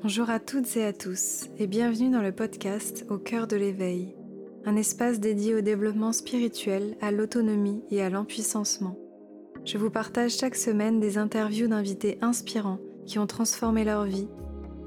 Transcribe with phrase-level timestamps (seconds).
[0.00, 4.14] Bonjour à toutes et à tous et bienvenue dans le podcast Au cœur de l'éveil,
[4.64, 8.96] un espace dédié au développement spirituel, à l'autonomie et à l'empuissancement.
[9.64, 14.28] Je vous partage chaque semaine des interviews d'invités inspirants qui ont transformé leur vie,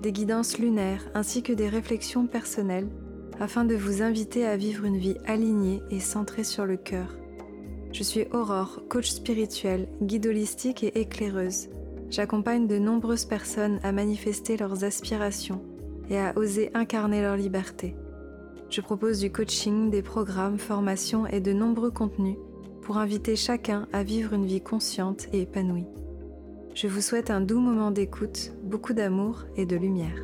[0.01, 2.87] des guidances lunaires ainsi que des réflexions personnelles
[3.37, 7.17] afin de vous inviter à vivre une vie alignée et centrée sur le cœur.
[7.91, 11.67] Je suis Aurore, coach spirituel, guide holistique et éclaireuse.
[12.11, 15.61] J'accompagne de nombreuses personnes à manifester leurs aspirations
[16.09, 17.95] et à oser incarner leur liberté.
[18.69, 22.35] Je propose du coaching, des programmes, formations et de nombreux contenus
[22.81, 25.87] pour inviter chacun à vivre une vie consciente et épanouie.
[26.75, 30.21] Je vous souhaite un doux moment d'écoute, beaucoup d'amour et de lumière.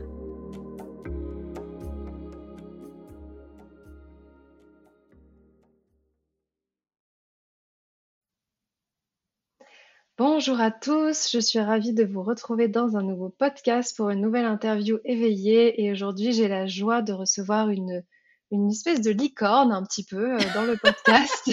[10.37, 14.21] Bonjour à tous, je suis ravie de vous retrouver dans un nouveau podcast pour une
[14.21, 18.03] nouvelle interview éveillée et aujourd'hui j'ai la joie de recevoir une,
[18.51, 21.49] une espèce de licorne un petit peu euh, dans le podcast.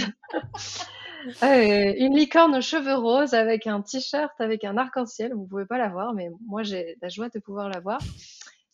[1.43, 5.79] Euh, une licorne aux cheveux roses avec un t-shirt avec un arc-en-ciel, vous pouvez pas
[5.79, 8.01] la voir mais moi j'ai la joie de pouvoir la voir.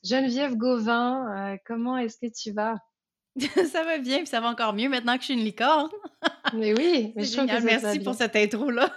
[0.02, 2.74] Geneviève Gauvin, euh, comment est-ce que tu vas?
[3.72, 5.89] Ça va bien, puis ça va encore mieux maintenant que je suis une licorne.
[6.52, 8.91] Mais oui, mais je que ça merci pour cette intro-là.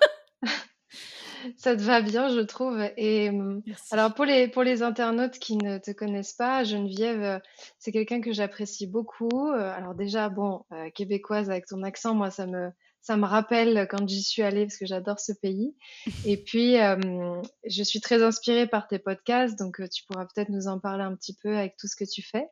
[1.57, 2.79] Ça te va bien, je trouve.
[2.97, 3.93] Et Merci.
[3.93, 7.39] alors pour les pour les internautes qui ne te connaissent pas, Geneviève, euh,
[7.79, 9.51] c'est quelqu'un que j'apprécie beaucoup.
[9.51, 12.71] Euh, Alors déjà, bon, euh, québécoise avec ton accent, moi ça me
[13.03, 15.75] ça me rappelle quand j'y suis allée parce que j'adore ce pays.
[16.25, 20.49] Et puis euh, je suis très inspirée par tes podcasts, donc euh, tu pourras peut-être
[20.49, 22.47] nous en parler un petit peu avec tout ce que tu fais.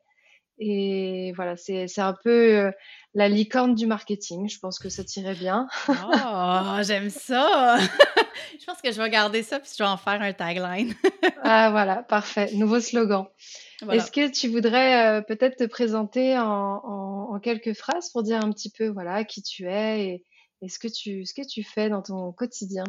[0.58, 2.70] Et voilà, c'est un peu euh,
[3.14, 4.48] la licorne du marketing.
[4.48, 5.66] Je pense que ça t'irait bien.
[5.88, 5.92] Oh,
[6.82, 7.78] j'aime ça.
[8.60, 10.94] Je pense que je vais garder ça, puis je vais en faire un tagline.
[11.44, 12.50] Ah voilà, parfait.
[12.54, 13.26] Nouveau slogan.
[13.80, 14.00] Voilà.
[14.00, 16.44] Est-ce que tu voudrais euh, peut-être te présenter en,
[16.84, 20.24] en- en quelques phrases pour dire un petit peu voilà qui tu es et,
[20.60, 22.84] et ce que tu ce que tu fais dans ton quotidien?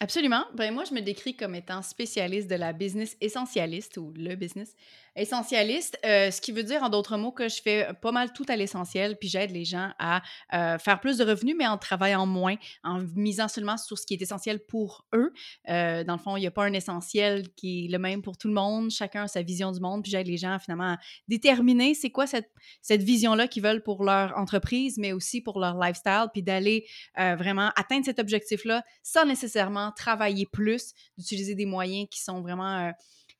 [0.00, 0.44] Absolument.
[0.54, 4.74] Ben moi, je me décris comme étant spécialiste de la business essentialiste ou le business
[5.16, 8.44] essentialiste, euh, ce qui veut dire en d'autres mots que je fais pas mal tout
[8.48, 12.26] à l'essentiel, puis j'aide les gens à euh, faire plus de revenus, mais en travaillant
[12.26, 15.32] moins, en misant seulement sur ce qui est essentiel pour eux.
[15.68, 18.36] Euh, dans le fond, il n'y a pas un essentiel qui est le même pour
[18.36, 18.90] tout le monde.
[18.90, 20.98] Chacun a sa vision du monde, puis j'aide les gens finalement à
[21.28, 22.50] déterminer c'est quoi cette,
[22.82, 26.86] cette vision-là qu'ils veulent pour leur entreprise, mais aussi pour leur lifestyle, puis d'aller
[27.16, 32.92] vraiment atteindre cet objectif-là sans nécessairement travailler plus, d'utiliser des moyens qui sont vraiment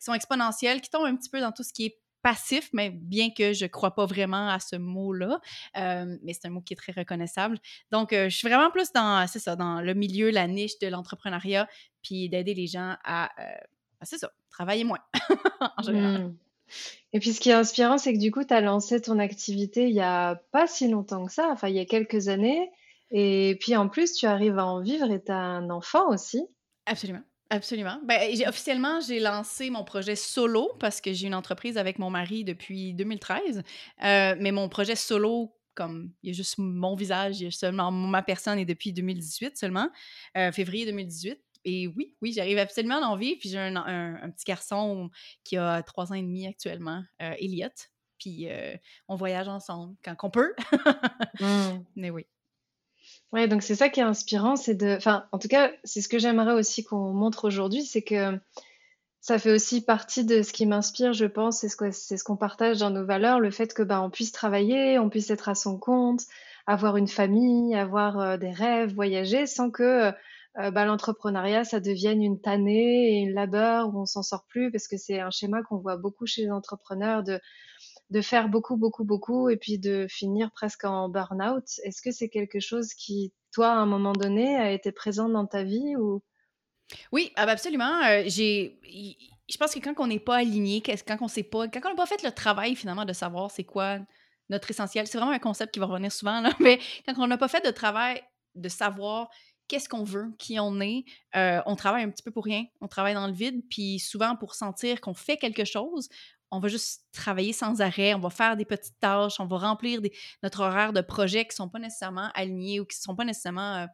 [0.04, 2.90] qui sont exponentiels, qui tombent un petit peu dans tout ce qui est passif, mais
[2.90, 5.40] bien que je ne crois pas vraiment à ce mot-là,
[5.76, 7.58] euh, mais c'est un mot qui est très reconnaissable.
[7.90, 10.88] Donc, euh, je suis vraiment plus dans, c'est ça, dans le milieu, la niche de
[10.88, 11.68] l'entrepreneuriat,
[12.02, 13.54] puis d'aider les gens à, euh,
[14.02, 15.00] c'est ça, travailler moins
[15.78, 16.24] en général.
[16.24, 16.36] Hmm.
[17.12, 19.88] Et puis ce qui est inspirant, c'est que du coup, tu as lancé ton activité
[19.88, 22.70] il y a pas si longtemps que ça, enfin il y a quelques années.
[23.10, 26.42] Et puis en plus, tu arrives à en vivre et tu as un enfant aussi.
[26.86, 27.22] Absolument.
[27.50, 28.00] Absolument.
[28.04, 32.42] Ben, officiellement, j'ai lancé mon projet solo parce que j'ai une entreprise avec mon mari
[32.42, 33.62] depuis 2013.
[34.02, 37.50] Euh, mais mon projet solo, comme il y a juste mon visage, il y a
[37.50, 39.88] seulement ma personne et depuis 2018 seulement,
[40.36, 41.38] euh, février 2018.
[41.66, 43.38] Et oui, oui, j'arrive absolument à en vivre.
[43.40, 45.10] Puis j'ai un, un- un petit garçon
[45.44, 47.68] qui a trois ans et demi actuellement, euh, Elliot.
[48.18, 48.74] Puis euh,
[49.08, 50.54] on voyage ensemble quand on peut.
[51.40, 51.84] Hmm.
[51.96, 52.26] mais oui.
[53.34, 56.06] Ouais, donc c'est ça qui est inspirant, c'est de, enfin, en tout cas, c'est ce
[56.08, 58.38] que j'aimerais aussi qu'on montre aujourd'hui, c'est que
[59.20, 62.90] ça fait aussi partie de ce qui m'inspire, je pense, c'est ce qu'on partage dans
[62.90, 66.20] nos valeurs, le fait que bah, on puisse travailler, on puisse être à son compte,
[66.68, 70.12] avoir une famille, avoir euh, des rêves, voyager, sans que
[70.60, 74.70] euh, bah, l'entrepreneuriat ça devienne une tannée et une labeur où on s'en sort plus,
[74.70, 77.40] parce que c'est un schéma qu'on voit beaucoup chez les entrepreneurs de
[78.10, 81.64] de faire beaucoup, beaucoup, beaucoup et puis de finir presque en burn-out.
[81.84, 85.46] Est-ce que c'est quelque chose qui, toi, à un moment donné, a été présent dans
[85.46, 86.22] ta vie ou...
[87.12, 88.02] Oui, ah ben absolument.
[88.04, 91.90] euh, je pense que quand on n'est pas aligné, quand on sait pas, quand on
[91.90, 93.98] n'a pas fait le travail finalement de savoir c'est quoi
[94.50, 97.48] notre essentiel, c'est vraiment un concept qui va revenir souvent mais quand on n'a pas
[97.48, 98.22] fait de travail
[98.54, 99.30] de savoir
[99.68, 101.04] qu'est-ce qu'on veut, qui on est,
[101.36, 104.36] euh, on travaille un petit peu pour rien, on travaille dans le vide, puis souvent
[104.36, 106.08] pour sentir qu'on fait quelque chose,
[106.54, 110.00] on va juste travailler sans arrêt, on va faire des petites tâches, on va remplir
[110.42, 113.86] notre horaire de projets qui sont pas nécessairement alignés ou qui sont pas nécessairement euh,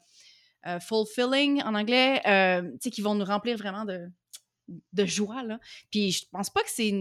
[0.66, 5.42] euh, fulfilling en anglais, euh, tu sais, qui vont nous remplir vraiment de, joie.
[5.42, 5.58] Là.
[5.90, 6.92] Puis je pense pas que c'est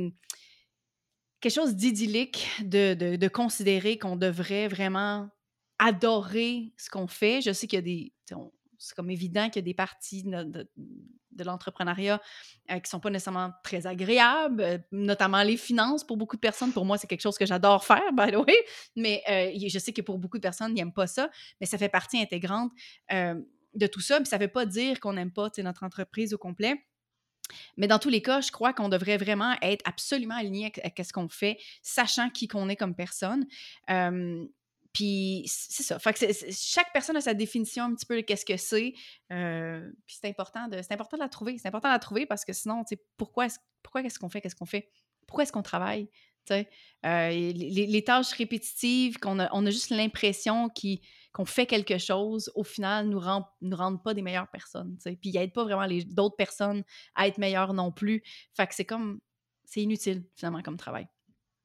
[1.41, 5.29] quelque chose d'idyllique de, considérer qu'on devrait vraiment
[5.77, 7.41] adorer ce qu'on fait.
[7.41, 8.13] Je sais qu'il y a des.
[8.79, 10.67] C'est comme évident qu'il y a des parties de,
[11.37, 12.21] l'entrepreneuriat
[12.67, 16.73] qui ne sont pas nécessairement très agréables, notamment les finances pour beaucoup de personnes.
[16.73, 18.57] Pour moi, c'est quelque chose que j'adore faire, by the way,
[18.95, 19.21] mais
[19.55, 21.29] je sais que pour beaucoup de personnes, ils n'aiment pas ça,
[21.61, 22.71] mais ça fait partie intégrante
[23.11, 24.17] de tout ça.
[24.17, 26.75] Puis ça ne veut pas dire qu'on n'aime pas notre entreprise au complet.
[27.77, 31.13] Mais dans tous les cas, je crois qu'on devrait vraiment être absolument aligné avec, ce
[31.13, 33.45] qu'on fait, sachant qui qu'on est comme personne.
[34.93, 35.99] Puis c'est ça.
[35.99, 38.93] Que chaque personne a sa définition un petit peu de qu'est-ce que c'est.
[39.29, 41.57] puis c'est important, de, important de la trouver.
[41.57, 42.83] C'est important de la trouver parce que sinon,
[43.17, 43.47] pourquoi,
[43.83, 44.89] pourquoi qu'est-ce qu'on fait, qu'est-ce qu'on fait?
[45.27, 46.09] Pourquoi est-ce qu'on travaille?
[46.51, 50.69] Euh, les, tâches répétitives, qu'on a, on a juste l'impression
[51.31, 54.97] qu'on fait quelque chose, au final, nous, rend, nous rendent pas des meilleures personnes.
[55.03, 56.83] Puis ils n'aident pas vraiment les d'autres personnes
[57.15, 58.23] à être meilleures non plus.
[58.53, 59.19] Fait que c'est comme,
[59.63, 61.07] c'est inutile finalement comme travail.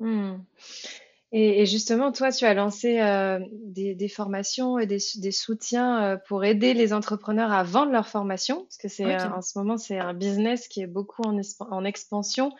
[0.00, 0.36] Mmh.
[1.36, 5.00] Et, justement, toi, tu as lancé euh, des, formations et des,
[5.32, 9.58] soutiens euh, pour aider les entrepreneurs à vendre leurs formations, parce que c'est en ce
[9.58, 12.52] moment, c'est un business qui est beaucoup en, en expansion.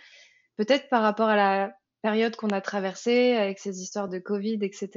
[0.57, 4.89] Peut-être par rapport à la période qu'on a traversée avec ces histoires de Covid, etc.,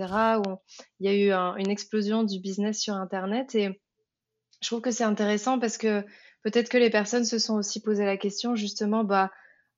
[0.44, 0.56] où
[1.00, 3.54] il y a eu une explosion du business sur Internet.
[3.54, 3.80] Et
[4.60, 6.04] je trouve que c'est intéressant parce que
[6.42, 9.32] peut-être que les personnes se sont aussi posé la question, justement, bah,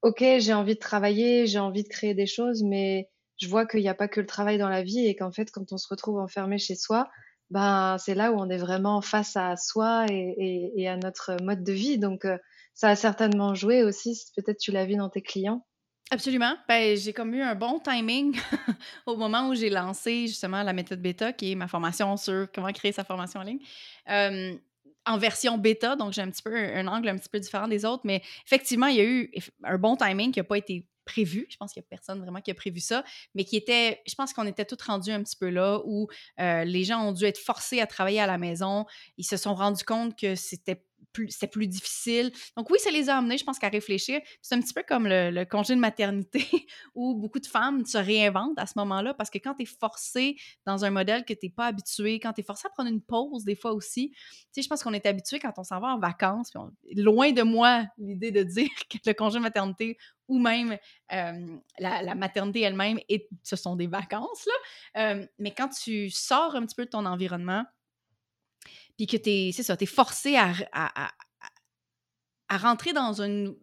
[0.04, 3.10] ok, j'ai envie de travailler, j'ai envie de créer des choses, mais
[3.40, 5.50] je vois qu'il n'y a pas que le travail dans la vie et qu'en fait,
[5.52, 7.10] quand on se retrouve enfermé chez soi,
[7.50, 11.74] ben, c'est là où on est vraiment face à soi et, à notre mode de
[11.74, 11.98] vie.
[11.98, 12.38] Donc, euh,
[12.74, 14.22] ça a certainement joué aussi.
[14.36, 15.66] Peut-être tu l'as vu dans tes clients.
[16.12, 16.56] Absolument.
[16.68, 18.38] Ben, j'ai comme eu un bon timing
[19.06, 22.72] au moment où j'ai lancé justement la méthode bêta, qui est ma formation sur comment
[22.72, 23.60] créer sa formation en ligne.
[25.06, 27.86] en version bêta, donc j'ai un petit peu un, angle un petit peu différent des
[27.86, 29.32] autres, mais effectivement, il y a eu
[29.64, 31.48] un bon timing qui n'a pas été prévu.
[31.50, 33.04] Je pense qu'il n'y a personne vraiment qui a prévu ça,
[33.36, 36.08] mais qui était, je pense qu'on était tous rendus un petit peu là où
[36.38, 38.86] les gens ont dû être forcés à travailler à la maison.
[39.18, 40.84] Ils se sont rendus compte que c'était
[41.30, 42.32] c'était plus difficile.
[42.56, 44.20] Donc oui, ça les a amenés, je pense, qu'à réfléchir.
[44.42, 46.46] C'est un petit peu comme le, congé de maternité
[46.96, 50.36] où beaucoup de femmes se réinventent à ce moment-là parce que quand tu es forcé
[50.66, 53.02] dans un modèle que tu n'es pas habitué, quand tu es forcé à prendre une
[53.02, 54.18] pause des fois aussi, tu
[54.52, 56.52] sais, je pense qu'on est habitué quand on s'en va en vacances.
[56.96, 59.98] loin de moi l'idée de dire que le congé de maternité
[60.28, 60.78] ou même
[61.10, 63.00] la, maternité elle-même,
[63.44, 64.48] ce sont des vacances,
[64.96, 65.26] là.
[65.40, 67.66] mais quand tu sors un petit peu de ton environnement,
[69.00, 73.56] puis que tu es, c'est ça, forcé à, à, rentrer dans une,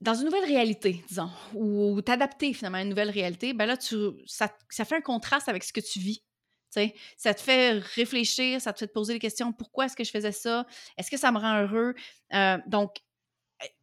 [0.00, 3.96] dans une nouvelle réalité, disons, ou t'adapter finalement à une nouvelle réalité, ben là, tu,
[4.26, 6.22] ça, ça fait un contraste avec ce que tu vis.
[7.16, 9.52] ça te fait réfléchir, ça te fait te poser des questions.
[9.52, 10.64] Pourquoi est-ce que je faisais ça?
[10.96, 11.96] Est-ce que ça me rend heureux?
[12.32, 12.98] Euh, donc,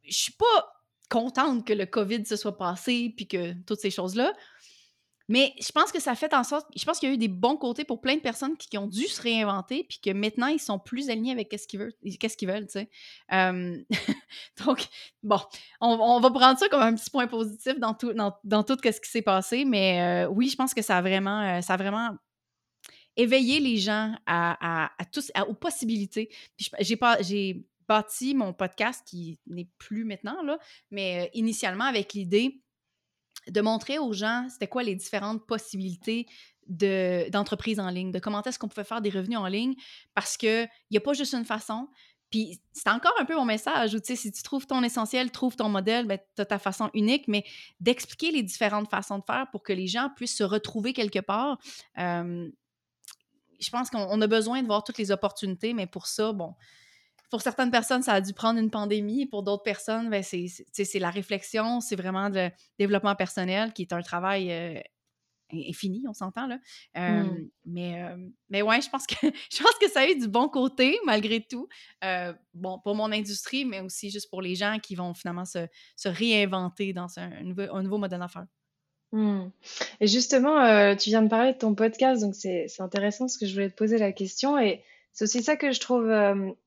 [0.05, 0.73] je suis pas
[1.09, 4.31] contente que le COVID se soit passé puis que toutes ces choses-là.
[5.29, 7.27] Mais je pense que ça fait en sorte, je pense qu'il y a eu des
[7.27, 10.59] bons côtés pour plein de personnes qui, ont dû se réinventer, puis que maintenant, ils
[10.59, 12.89] sont plus alignés avec ce qu'ils veulent, qu'est-ce qu'ils veulent, tu sais.
[14.65, 14.88] donc,
[15.24, 15.39] bon,
[15.81, 19.09] on, va prendre ça comme un petit point positif dans tout, dans, tout ce qui
[19.09, 22.12] s'est passé, mais euh, oui, je pense que ça a vraiment, euh, ça vraiment
[23.18, 26.30] éveillé les gens à, tous, aux possibilités.
[26.57, 30.59] J'ai j'ai bâti mon podcast qui n'est plus maintenant, là,
[30.91, 32.62] mais euh, initialement avec l'idée
[33.49, 36.27] de montrer aux gens c'était quoi les différentes possibilités
[36.67, 39.75] d'entreprise en ligne, de comment est-ce qu'on pouvait faire des revenus en ligne,
[40.13, 41.88] parce qu'il n'y a pas juste une façon.
[42.29, 45.69] Puis c'est encore un peu mon message, où, si tu trouves ton essentiel, trouve ton
[45.69, 47.45] modèle, ben, tu as ta façon unique, mais
[47.80, 51.57] d'expliquer les différentes façons de faire pour que les gens puissent se retrouver quelque part.
[51.95, 56.54] je pense qu'on a besoin de voir toutes les opportunités, mais pour ça, bon,
[57.30, 59.26] pour certaines personnes, ça a dû prendre une pandémie.
[59.26, 64.02] Pour d'autres personnes, ben, c'est la réflexion, c'est vraiment le développement personnel qui est un
[64.02, 64.80] travail euh,
[65.54, 66.60] infini, on s'entend là.
[66.96, 67.50] Mmh.
[67.66, 68.04] mais,
[68.50, 69.16] mais ouais, je pense, que,
[69.52, 71.68] je pense que ça a eu du bon côté, malgré tout.
[72.54, 75.68] bon, pour mon industrie, mais aussi juste pour les gens qui vont finalement se,
[76.06, 78.48] réinventer dans un, nouveau, nouveau modèle d'affaires.
[79.12, 79.48] Mmh.
[80.00, 83.54] Et justement, tu viens de parler de ton podcast, donc c'est intéressant parce que je
[83.54, 84.57] voulais te poser la question.
[84.57, 84.81] Et
[85.18, 86.14] c'est aussi ça que je trouve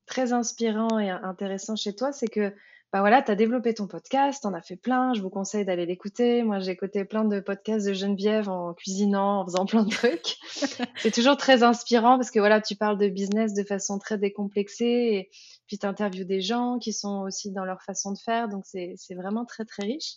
[0.07, 2.53] très inspirant et intéressant chez toi, c'est que
[2.93, 5.87] bah voilà, tu as développé ton podcast, on as fait plein, je vous conseille d'aller
[5.87, 6.43] l'écouter.
[6.43, 10.37] Moi, j'ai écouté plein de podcasts de Geneviève en cuisinant, en faisant plein de trucs.
[10.97, 14.85] c'est toujours très inspirant parce que voilà, tu parles de business de façon très décomplexée
[14.85, 15.31] et
[15.69, 19.15] puis tu interviews des gens qui sont aussi dans leur façon de faire, donc c'est
[19.15, 20.15] vraiment très très riche.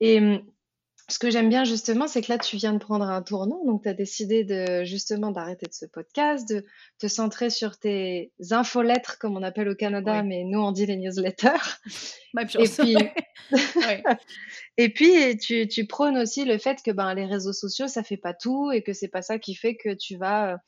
[0.00, 0.42] Et
[1.08, 3.82] ce que j'aime bien justement, c'est que là, tu viens de prendre un tournant, donc
[3.82, 6.64] tu as décidé de justement d'arrêter de ce podcast, de
[6.98, 10.96] te centrer sur tes infolettres, comme on appelle au Canada, mais nous on dit les
[10.96, 11.78] newsletters.
[12.34, 12.80] Même chose.
[12.80, 12.96] Et puis,
[14.76, 18.16] et puis tu, tu, prônes aussi le fait que ben, les réseaux sociaux, ça fait
[18.16, 20.58] pas tout et que c'est pas ça qui fait que tu vas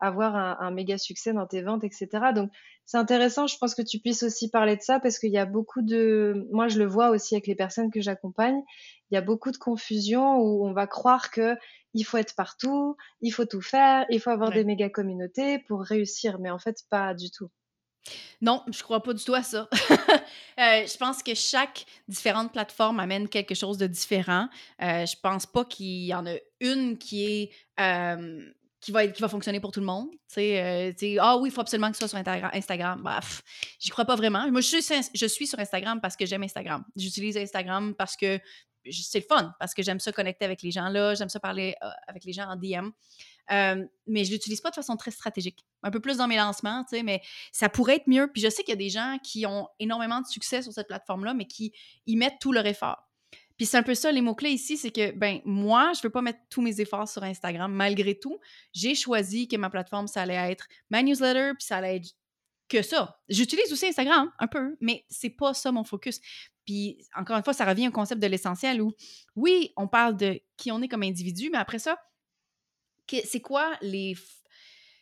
[0.00, 2.08] avoir un, méga succès dans tes ventes, etc.
[2.34, 2.50] Donc,
[2.84, 5.46] c'est intéressant, je pense que tu puisses aussi parler de ça parce qu'il y a
[5.46, 8.62] beaucoup de, moi je le vois aussi avec les personnes que j'accompagne,
[9.10, 11.56] il y a beaucoup de confusion où on va croire que
[11.94, 15.82] il faut être partout, il faut tout faire, il faut avoir des méga communautés pour
[15.82, 17.50] réussir, mais en fait pas du tout.
[18.40, 19.68] Non, je crois pas du tout à ça.
[20.58, 24.48] Euh, je pense que chaque différente plateforme amène quelque chose de différent.
[24.82, 28.44] Euh, je pense pas qu'il y en a une qui est euh,
[28.80, 30.08] qui va, qui va fonctionner pour tout le monde.
[30.36, 32.18] Euh, ah oui, il faut absolument que ce soit sur
[32.52, 33.02] Instagram.
[33.02, 33.20] Bah,
[33.80, 34.50] j'y crois pas vraiment.
[34.50, 36.84] Moi, je suis, je suis sur Instagram parce que j'aime Instagram.
[36.96, 38.40] J'utilise Instagram parce que
[38.90, 41.74] c'est le fun, parce que j'aime ça connecter avec les gens là, j'aime ça parler
[42.06, 42.90] avec les gens en DM.
[43.50, 45.64] Euh, mais je l'utilise pas de façon très stratégique.
[45.82, 48.30] Un peu plus dans mes lancements, tu sais, mais ça pourrait être mieux.
[48.32, 50.88] Puis je sais qu'il y a des gens qui ont énormément de succès sur cette
[50.88, 51.72] plateforme-là, mais qui
[52.06, 53.07] y mettent tout leur effort.
[53.58, 56.22] Puis c'est un peu ça, les mots-clés ici, c'est que, ben, moi, je veux pas
[56.22, 57.70] mettre tous mes efforts sur Instagram.
[57.72, 58.38] Malgré tout,
[58.72, 62.08] j'ai choisi que ma plateforme, ça allait être ma newsletter, puis ça allait être
[62.68, 63.20] que ça.
[63.28, 66.20] J'utilise aussi Instagram, un peu, mais c'est pas ça mon focus.
[66.64, 68.92] Puis, encore une fois, ça revient au concept de l'essentiel où,
[69.34, 71.98] oui, on parle de qui on est comme individu, mais après ça,
[73.24, 74.14] c'est quoi les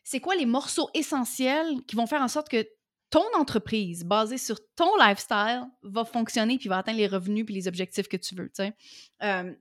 [0.05, 2.65] c'est quoi les morceaux essentiels qui vont faire en sorte que
[3.11, 7.69] ton entreprise basée sur ton lifestyle va fonctionner puis va atteindre les revenus puis les
[7.69, 8.51] objectifs que tu veux,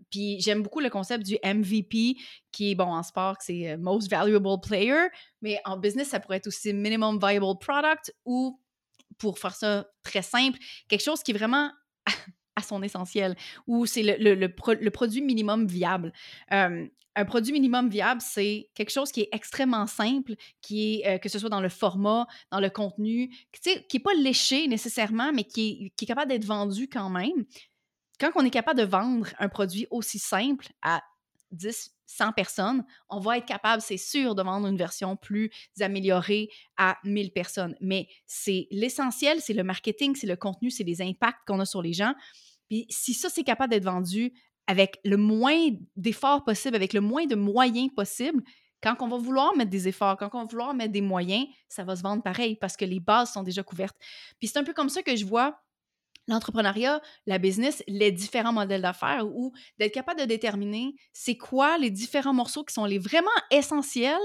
[0.10, 2.18] puis j'aime beaucoup le concept du MVP
[2.52, 5.08] qui est, bon, en sport, c'est euh, Most Valuable Player,
[5.42, 8.60] mais en business, ça pourrait être aussi Minimum Viable Product ou,
[9.18, 11.70] pour faire ça très simple, quelque chose qui est vraiment
[12.56, 13.36] à son essentiel,
[13.68, 14.48] ou c'est le, le,
[14.80, 16.14] le, produit minimum viable.
[17.18, 21.30] Un produit minimum viable, c'est quelque chose qui est extrêmement simple, qui est, euh, que
[21.30, 25.70] ce soit dans le format, dans le contenu, qui n'est pas léché nécessairement, mais qui
[25.70, 27.46] est, qui est capable d'être vendu quand même.
[28.20, 31.02] Quand on est capable de vendre un produit aussi simple à
[31.52, 36.50] 10, 100 personnes, on va être capable, c'est sûr, de vendre une version plus améliorée
[36.78, 37.76] à 1000 personnes.
[37.82, 41.82] Mais c'est l'essentiel, c'est le marketing, c'est le contenu, c'est les impacts qu'on a sur
[41.82, 42.14] les gens.
[42.70, 44.34] Puis si ça, c'est capable d'être vendu
[44.68, 48.44] avec le moins d'efforts possible, avec le moins de moyens possible,
[48.82, 51.84] quand on va vouloir mettre des efforts, quand on va vouloir mettre des moyens, ça
[51.84, 53.96] va se vendre pareil parce que les bases sont déjà couvertes.
[54.40, 55.60] Puis c'est un peu comme ça que je vois
[56.28, 61.92] l'entrepreneuriat, la business, les différents modèles d'affaires ou d'être capable de déterminer c'est quoi les
[61.92, 64.18] différents morceaux qui sont les vraiment essentiels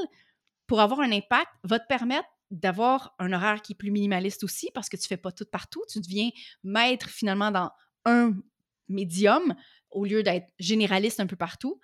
[0.67, 4.71] pour avoir un impact va te permettre d'avoir un horaire qui est plus minimaliste aussi
[4.75, 6.31] parce que tu fais pas tout partout, tu deviens
[6.65, 7.71] maître finalement dans
[8.05, 8.35] un
[8.89, 9.55] médium
[9.91, 11.81] au lieu d'être généraliste un peu partout.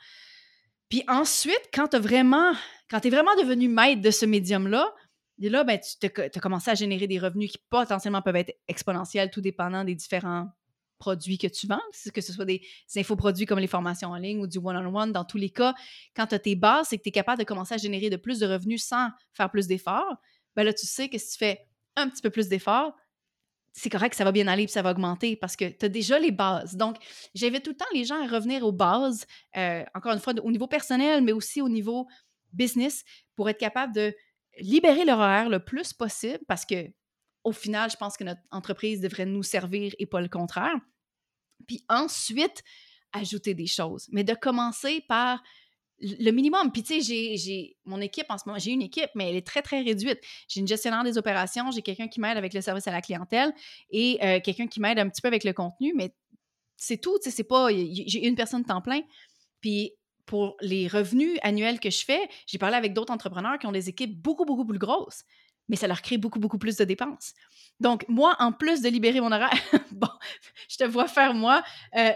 [0.89, 2.53] Puis ensuite, quand tu vraiment,
[2.89, 4.93] quand es vraiment devenu maître de ce médium-là,
[5.41, 9.31] et là, ben, tu as commencé à générer des revenus qui potentiellement peuvent être exponentiels,
[9.31, 10.49] tout dépendant des différents
[10.99, 11.81] produits que tu vends,
[12.15, 12.63] que ce soit des,
[12.97, 15.13] infoproduits comme les formations en ligne ou du one-on-one.
[15.13, 15.75] Dans tous les cas,
[16.15, 18.17] quand tu as tes bases, c'est que tu es capable de commencer à générer de
[18.17, 20.17] plus de revenus sans faire plus d'efforts.
[20.55, 21.67] Ben là, tu sais que si tu fais
[21.97, 22.95] un petit peu plus d'efforts,
[23.73, 26.19] c'est correct, ça va bien aller puis ça va augmenter parce que tu as déjà
[26.19, 26.77] les bases.
[26.77, 26.97] Donc,
[27.35, 29.27] j'invite tout le temps les gens à revenir aux bases,
[29.59, 32.07] euh, encore une fois, au niveau personnel, mais aussi au niveau
[32.55, 34.15] business, pour être capable de
[34.59, 36.93] libérer leur horaire le plus possible parce que,
[37.45, 40.75] au final, je pense que notre entreprise devrait nous servir et pas le contraire.
[41.67, 42.63] Puis ensuite,
[43.13, 44.09] ajouter des choses.
[44.11, 45.43] Mais de commencer par
[46.01, 46.71] le minimum.
[46.73, 49.47] Puis, tu sais, j'ai mon équipe en ce moment, j'ai une équipe, mais elle est
[49.47, 50.21] très, très réduite.
[50.49, 53.53] J'ai une gestionnaire des opérations, j'ai quelqu'un qui m'aide avec le service à la clientèle
[53.91, 56.15] et euh, quelqu'un qui m'aide un petit peu avec le contenu, mais
[56.77, 57.71] c'est tout, tu sais, c'est pas.
[57.71, 59.01] J'ai une personne temps plein.
[59.61, 59.93] Puis,
[60.27, 63.89] pour les revenus annuels que je fais, j'ai parlé avec d'autres entrepreneurs qui ont des
[63.89, 65.25] équipes beaucoup, beaucoup plus grosses,
[65.69, 67.33] mais ça leur crée beaucoup, beaucoup plus de dépenses.
[67.81, 69.51] Donc, moi, en plus de libérer mon horaire,
[69.93, 70.09] bon,
[70.69, 71.63] je te vois faire moi,
[71.97, 72.13] euh,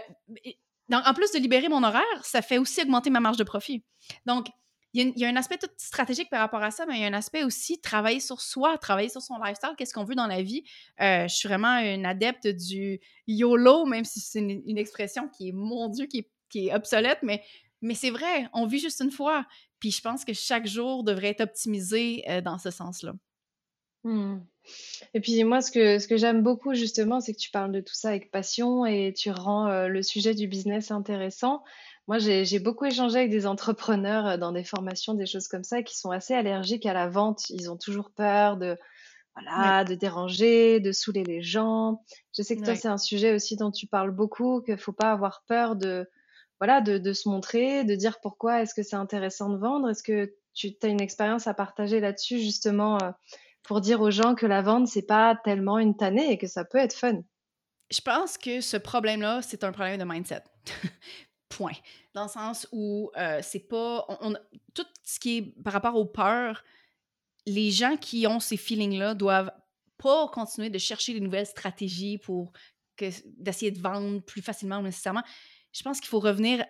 [0.89, 3.83] donc, en plus de libérer mon horaire, ça fait aussi augmenter ma marge de profit.
[4.25, 4.47] Donc,
[4.93, 7.07] il y, a un aspect tout stratégique par rapport à ça, mais il y a
[7.07, 10.41] un aspect aussi travailler sur soi, travailler sur son lifestyle, qu'est-ce qu'on veut dans la
[10.41, 10.65] vie.
[10.99, 15.51] Euh, je suis vraiment une adepte du YOLO, même si c'est une, expression qui est,
[15.53, 16.27] mon Dieu, qui
[16.67, 17.41] est, obsolète, mais,
[17.81, 19.45] mais c'est vrai, on vit juste une fois.
[19.79, 23.13] Puis je pense que chaque jour devrait être optimisé euh, dans ce sens-là.
[24.03, 24.39] Mmh.
[25.13, 27.81] Et puis moi, ce que, ce que j'aime beaucoup justement, c'est que tu parles de
[27.81, 31.63] tout ça avec passion et tu rends euh, le sujet du business intéressant.
[32.07, 35.81] Moi, j'ai beaucoup échangé avec des entrepreneurs euh, dans des formations, des choses comme ça,
[35.81, 37.49] qui sont assez allergiques à la vente.
[37.49, 38.77] Ils ont toujours peur de,
[39.35, 42.03] voilà, de déranger, de saouler les gens.
[42.35, 45.11] Je sais que toi, c'est un sujet aussi dont tu parles beaucoup, qu'il faut pas
[45.11, 46.07] avoir peur de,
[46.61, 49.89] voilà, de, se montrer, de dire pourquoi est-ce que c'est intéressant de vendre.
[49.89, 53.09] Est-ce que tu as une expérience à partager là-dessus, justement euh,
[53.63, 56.63] pour dire aux gens que la vente, c'est pas tellement une tannée et que ça
[56.63, 57.23] peut être fun?
[57.89, 60.43] Je pense que ce problème-là, c'est un problème de mindset.
[61.49, 61.73] Point.
[62.13, 64.07] Dans le sens où euh, c'est pas.
[64.75, 66.63] Tout ce qui est par rapport aux peurs,
[67.47, 69.51] les gens qui ont ces feelings-là doivent
[69.97, 72.53] pas continuer de chercher des nouvelles stratégies pour
[73.39, 75.23] d'essayer de vendre plus facilement nécessairement.
[75.73, 76.65] Je pense qu'il faut revenir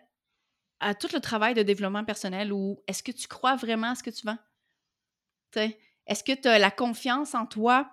[0.79, 4.03] à tout le travail de développement personnel où est-ce que tu crois vraiment à ce
[4.03, 4.38] que tu vends?
[6.08, 7.91] Est-ce que tu as la confiance en toi,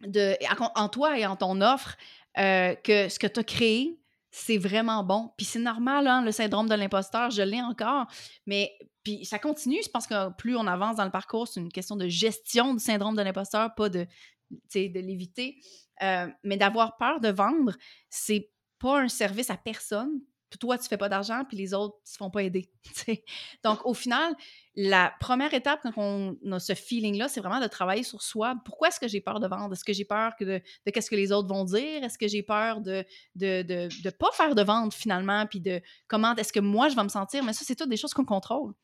[0.00, 0.36] de,
[0.74, 1.96] en toi et en ton offre,
[2.38, 4.00] euh, que ce que tu as créé,
[4.30, 5.32] c'est vraiment bon?
[5.36, 8.06] Puis c'est normal, hein, le syndrome de l'imposteur, je l'ai encore,
[8.46, 8.72] mais
[9.02, 9.78] puis ça continue.
[9.84, 12.82] Je pense que plus on avance dans le parcours, c'est une question de gestion du
[12.82, 14.06] syndrome de l'imposteur, pas de,
[14.50, 15.60] de l'éviter.
[16.02, 17.76] Euh, mais d'avoir peur de vendre,
[18.10, 20.20] c'est pas un service à personne.
[20.60, 22.70] Toi, tu fais pas d'argent, puis les autres ne se font pas aider.
[23.64, 24.34] Donc, au final,
[24.76, 28.54] la première étape quand on a ce feeling-là, c'est vraiment de travailler sur soi.
[28.64, 29.72] Pourquoi est-ce que j'ai peur de vendre?
[29.72, 32.04] Est-ce que j'ai peur de, de qu'est-ce que les autres vont dire?
[32.04, 33.04] Est-ce que j'ai peur de
[33.36, 35.46] ne de, de, pas faire de vente finalement?
[35.46, 37.42] Puis de comment est-ce que moi, je vais me sentir?
[37.42, 38.74] Mais ça, c'est toutes des choses qu'on contrôle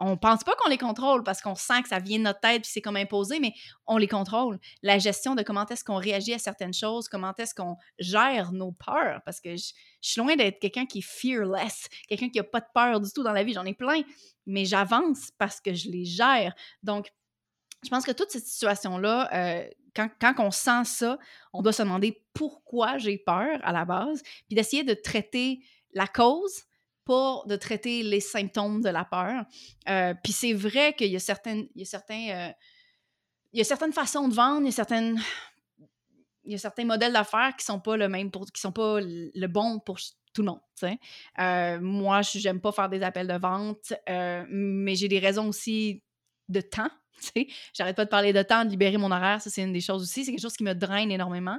[0.00, 2.62] on pense pas qu'on les contrôle parce qu'on sent que ça vient de notre tête
[2.62, 3.52] puis c'est comme imposé, mais
[3.86, 4.58] on les contrôle.
[4.82, 8.72] La gestion de comment est-ce qu'on réagit à certaines choses, comment est-ce qu'on gère nos
[8.72, 12.60] peurs, parce que je, suis loin d'être quelqu'un qui est fearless, quelqu'un qui a pas
[12.60, 13.52] de peur du tout dans la vie.
[13.52, 14.00] J'en ai plein,
[14.46, 16.54] mais j'avance parce que je les gère.
[16.82, 17.12] Donc,
[17.84, 21.18] je pense que toute cette situation-là, euh, quand, quand, on sent ça,
[21.52, 25.60] on doit se demander pourquoi j'ai peur à la base, puis d'essayer de traiter
[25.92, 26.64] la cause
[27.46, 29.44] de traiter les symptômes de la peur.
[29.88, 32.52] Euh, puis c'est vrai qu'il y a certaines, il y a certains, euh,
[33.52, 35.20] il y a certaines façons de vendre, il y a certaines,
[36.44, 39.00] il y a certains modèles d'affaires qui sont pas le même pour, qui sont pas
[39.00, 39.98] le bon pour
[40.32, 40.60] tout le monde.
[41.38, 43.92] Euh, moi, je n'aime pas faire des appels de vente,
[44.48, 46.02] mais j'ai des raisons aussi
[46.48, 46.90] de temps
[47.74, 50.02] J'arrête pas de parler de temps, de libérer mon horaire, ça c'est une des choses
[50.02, 50.24] aussi.
[50.24, 51.58] C'est quelque chose qui me draine énormément.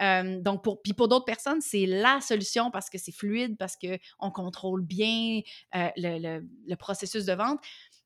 [0.00, 4.30] donc, pour, puis pour d'autres personnes, c'est la solution parce que c'est fluide, parce qu'on
[4.30, 5.40] contrôle bien
[5.74, 7.60] euh, le, processus de vente.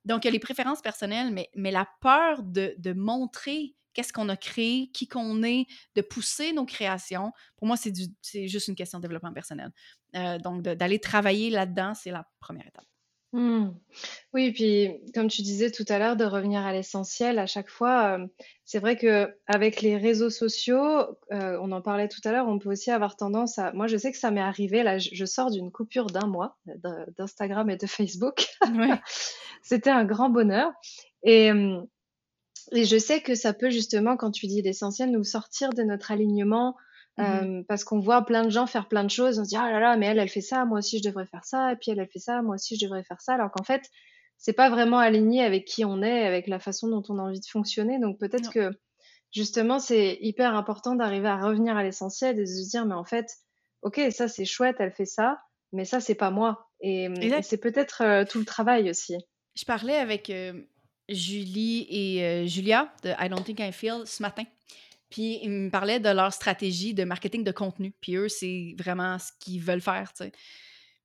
[0.04, 4.12] Donc, il y a les préférences personnelles, mais, mais la peur de, de montrer qu'est-ce
[4.12, 8.74] qu'on a créé, qui qu'on est, de pousser nos créations, pour moi, c'est juste une
[8.74, 9.72] question de développement personnel.
[10.14, 12.84] Euh, donc, d'aller travailler là-dedans, c'est la première étape.
[13.36, 13.74] Mmh.
[14.32, 18.18] Oui, puis comme tu disais tout à l'heure, de revenir à l'essentiel à chaque fois,
[18.64, 22.90] c'est vrai qu'avec les réseaux sociaux, on en parlait tout à l'heure, on peut aussi
[22.90, 26.06] avoir tendance à moi je sais que ça m'est arrivé, là je sors d'une coupure
[26.06, 26.56] d'un mois
[27.18, 28.46] d'Instagram et de Facebook.
[29.62, 30.72] C'était un grand bonheur
[31.22, 31.52] et
[32.72, 36.10] et je sais que ça peut justement, quand tu dis l'essentiel, nous sortir de notre
[36.10, 36.76] alignement,
[37.18, 39.70] Mmh parce qu'on voit plein de gens faire plein de choses, on se dit ah
[39.70, 41.90] là là, mais elle, elle fait ça, moi aussi je devrais faire ça, et puis
[41.90, 43.88] elle, elle fait ça, moi aussi je devrais faire ça, alors qu'en fait,
[44.36, 47.40] c'est pas vraiment aligné avec qui on est, avec la façon dont on a envie
[47.40, 47.98] de fonctionner.
[47.98, 48.70] Donc peut-être que
[49.32, 53.04] justement, c'est hyper important d'arriver à revenir à l'essentiel et de se dire mais en
[53.04, 53.30] fait,
[53.80, 55.40] ok, ça c'est chouette, elle fait ça,
[55.72, 56.68] mais ça c'est pas moi.
[56.80, 59.16] Et, mmh, c'est peut-être tout le travail aussi.
[59.54, 60.30] Je parlais avec
[61.08, 64.44] Julie et Julia de I Don't Think I Feel ce matin.
[65.10, 67.94] Puis ils me parlaient de leur stratégie de marketing de contenu.
[68.00, 70.12] Puis eux, c'est vraiment ce qu'ils veulent faire.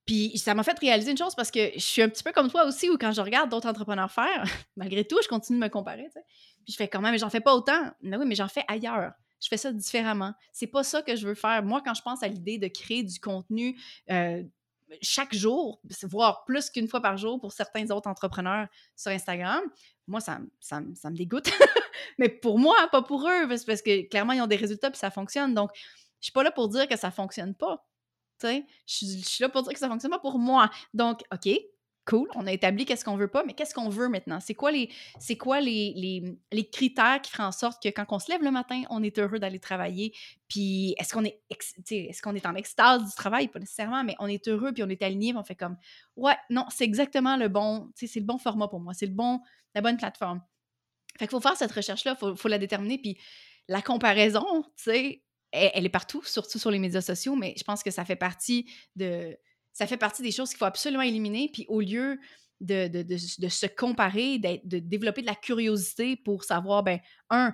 [0.06, 2.50] Puis ça m'a fait réaliser une chose parce que je suis un petit peu comme
[2.50, 4.44] toi aussi, où quand je regarde d'autres entrepreneurs faire,
[4.76, 6.08] malgré tout, je continue de me comparer.
[6.64, 7.90] Puis je fais quand même, mais j'en fais pas autant.
[8.02, 9.12] Mais oui, mais j'en fais ailleurs.
[9.40, 10.34] Je fais ça différemment.
[10.52, 11.62] C'est pas ça que je veux faire.
[11.64, 13.76] Moi, quand je pense à l'idée de créer du contenu
[14.10, 14.42] euh,
[15.00, 19.62] chaque jour, voire plus qu'une fois par jour pour certains autres entrepreneurs sur Instagram,
[20.06, 21.50] moi, ça, ça, me dégoûte.
[22.18, 25.10] Mais pour moi, pas pour eux, parce que clairement, ils ont des résultats et ça
[25.10, 25.54] fonctionne.
[25.54, 27.86] Donc, je suis pas là pour dire que ça fonctionne pas.
[28.42, 30.70] Je suis là pour dire que ça fonctionne pas pour moi.
[30.94, 31.48] Donc, OK,
[32.04, 34.40] cool, on a établi qu'est-ce qu'on veut pas, mais qu'est-ce qu'on veut maintenant?
[34.40, 38.18] C'est quoi, les, c'est quoi les, les, critères qui font en sorte que quand on
[38.18, 40.12] se lève le matin, on est heureux d'aller travailler?
[40.48, 43.48] Puis est-ce qu'on est, est-ce qu'on est en extase du travail?
[43.48, 45.76] Pas nécessairement, mais on est heureux, puis on est aligné, on fait comme,
[46.16, 49.40] ouais, non, c'est exactement le bon, c'est le bon format pour moi, c'est le bon,
[49.74, 50.42] la bonne plateforme.
[51.18, 53.18] Fait qu'il faut faire cette recherche-là, il faut, la déterminer, puis
[53.68, 57.82] la comparaison, tu sais, elle, est partout, surtout sur les médias sociaux, mais je pense
[57.82, 59.36] que ça fait partie de
[59.72, 61.50] ça fait partie des choses qu'il faut absolument éliminer.
[61.52, 62.18] Puis au lieu
[62.60, 67.52] de, de, se comparer, de développer de la curiosité pour savoir, ben, un,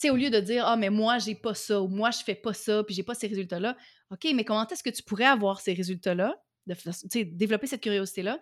[0.00, 2.22] tu sais, au lieu de dire, ah, mais moi, j'ai pas ça, ou moi, je
[2.22, 3.76] fais pas ça, puis j'ai pas ces résultats-là,
[4.10, 6.74] OK, mais comment est-ce que tu pourrais avoir ces résultats-là, de,
[7.22, 8.38] développer cette curiosité-là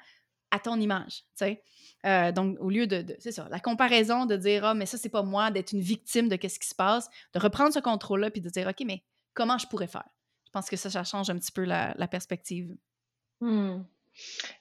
[0.50, 1.62] à ton image, tu sais?
[2.06, 5.08] Euh, donc, au lieu de, c'est ça, la comparaison de dire, ah, mais ça, c'est
[5.08, 8.40] pas moi, d'être une victime de qu'est-ce qui se passe, de reprendre ce contrôle-là, puis
[8.40, 9.02] de dire, OK, mais
[9.34, 10.08] comment je pourrais faire?
[10.46, 12.76] Je pense que ça, ça change un petit peu la perspective.
[13.40, 13.82] Mmh.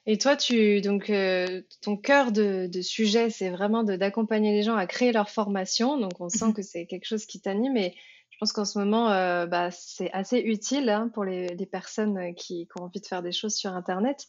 [0.06, 4.86] Et toi, tu donc euh, ton cœur de, sujet, c'est vraiment d'accompagner les gens à
[4.86, 5.98] créer leur formation.
[5.98, 7.76] Donc, on sent mmh que c'est quelque chose qui t'anime.
[7.76, 7.94] Et
[8.30, 12.68] je pense qu'en ce moment, euh, bah, c'est assez utile hein, pour les, personnes qui,
[12.78, 14.26] ont envie de faire des choses sur Internet.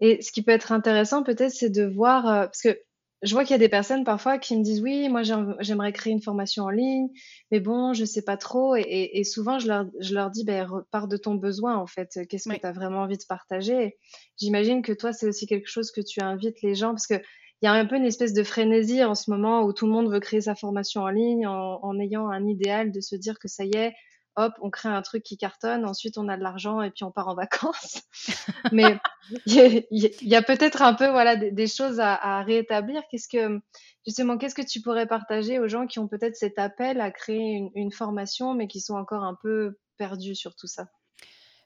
[0.00, 2.80] Et ce qui peut être intéressant, peut-être, c'est de voir, euh, parce que
[3.22, 6.12] je vois qu'il y a des personnes parfois qui me disent oui, moi j'aimerais créer
[6.12, 7.08] une formation en ligne,
[7.50, 8.76] mais bon, je sais pas trop.
[8.76, 12.20] Et, souvent, je leur, je leur dis, ben, repars de ton besoin en fait.
[12.28, 13.96] Qu'est-ce que tu as vraiment envie de partager?
[14.38, 17.20] J'imagine que toi, c'est aussi quelque chose que tu invites les gens parce que
[17.60, 19.92] il y a un peu une espèce de frénésie en ce moment où tout le
[19.92, 23.40] monde veut créer sa formation en ligne en, en ayant un idéal de se dire
[23.40, 23.94] que ça y est,
[24.38, 27.10] hop, on crée un truc qui cartonne, ensuite on a de l'argent et puis on
[27.10, 28.02] part en vacances.
[28.72, 28.98] Mais
[29.46, 33.02] il y a, peut-être un peu voilà des, choses à, réétablir.
[33.10, 33.60] Qu'est-ce que
[34.06, 37.68] justement, qu'est-ce que tu pourrais partager aux gens qui ont peut-être cet appel à créer
[37.74, 40.86] une, formation, mais qui sont encore un peu perdus sur tout ça?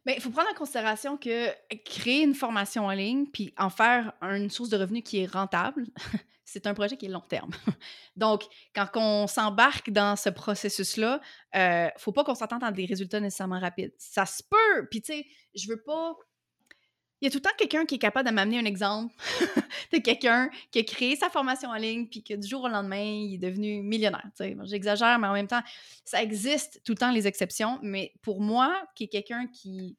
[0.04, 1.48] Mais il faut prendre en considération que
[1.84, 5.86] créer une formation en ligne puis en faire une source de revenus qui est rentable,
[6.44, 7.50] c'est un projet qui est long terme.
[8.16, 11.20] Donc, quand on s'embarque dans ce processus-là,
[11.54, 13.94] ne euh, faut pas qu'on s'attende à des résultats nécessairement rapides.
[13.98, 16.14] Ça se peut, puis tu sais, je veux pas...
[17.22, 19.14] Il y a tout le temps quelqu'un qui est capable de m'amener un exemple
[19.92, 23.00] de quelqu'un qui a créé sa formation en ligne, puis que du jour au lendemain,
[23.00, 24.28] il est devenu millionnaire.
[24.64, 25.62] J'exagère, mais en même temps,
[26.04, 27.78] ça existe tout le temps les exceptions.
[27.80, 29.96] Mais pour moi, qui est quelqu'un qui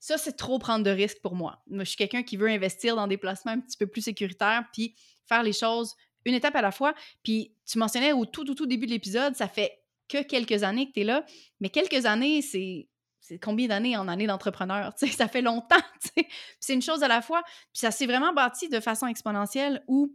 [0.00, 1.62] ça, c'est trop prendre de risques pour moi.
[1.68, 4.64] Moi, je suis quelqu'un qui veut investir dans des placements un petit peu plus sécuritaires,
[4.72, 4.96] puis
[5.28, 6.94] faire les choses une étape à la fois.
[7.22, 10.88] Puis tu mentionnais au tout, tout, tout début de l'épisode, ça fait que quelques années
[10.88, 11.24] que tu es là,
[11.60, 12.88] mais quelques années, c'est
[13.22, 14.92] c'est combien d'années en année d'entrepreneur?
[14.96, 15.76] Ça fait longtemps.
[16.60, 17.42] C'est une chose à la fois.
[17.44, 20.14] Puis ça s'est vraiment bâti de façon exponentielle où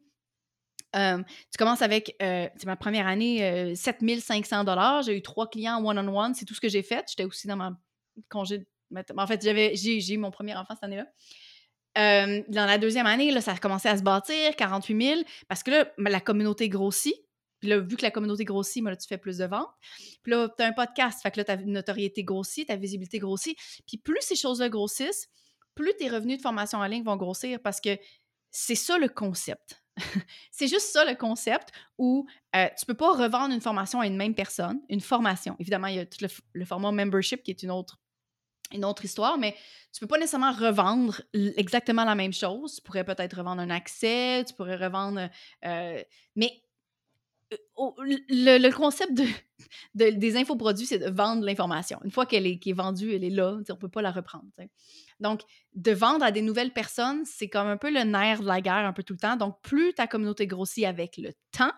[0.93, 2.15] tu commences avec,
[2.65, 5.03] ma première année, 7500 euh, dollars.
[5.03, 6.33] J'ai eu trois clients one-on-one.
[6.33, 7.05] C'est tout ce que j'ai fait.
[7.07, 7.77] J'étais aussi dans ma
[8.29, 8.67] congé
[9.17, 11.05] en fait, j'avais, j'ai, eu mon premier enfant cette année-là.
[12.47, 15.71] Dans la deuxième année, là, ça a commencé à se bâtir, 48 000, parce que
[15.71, 17.15] là, la communauté grossit.
[17.59, 19.69] Puis là, vu que la communauté grossit, là, tu fais plus de ventes.
[20.23, 23.57] Puis là, tu as un podcast, fait que là, ta notoriété grossit, ta visibilité grossit.
[23.85, 25.27] Puis plus ces choses-là grossissent,
[25.75, 27.97] plus tes revenus de formation en ligne vont grossir parce que
[28.51, 29.83] c'est ça le concept.
[30.51, 34.17] c'est juste ça le concept où euh, tu peux pas revendre une formation à une
[34.17, 35.55] même personne, une formation.
[35.59, 37.97] Évidemment, il y a tout le format membership qui est une autre
[38.73, 39.55] une autre histoire, mais
[39.93, 42.75] tu peux pas nécessairement revendre exactement la même chose.
[42.75, 45.29] Tu pourrais peut-être revendre un accès, tu pourrais revendre.
[45.65, 46.03] Euh,
[46.35, 46.61] mais
[47.77, 49.25] le, concept de,
[49.93, 51.99] des infoproduits, c'est de vendre l'information.
[52.03, 54.45] Une fois qu'elle est, est, vendue, elle est là, on peut pas la reprendre.
[55.19, 55.41] Donc,
[55.73, 58.85] de vendre à des nouvelles personnes, c'est comme un peu le nerf de la guerre
[58.85, 59.35] un peu tout le temps.
[59.35, 61.71] Donc, plus ta communauté grossit avec le temps,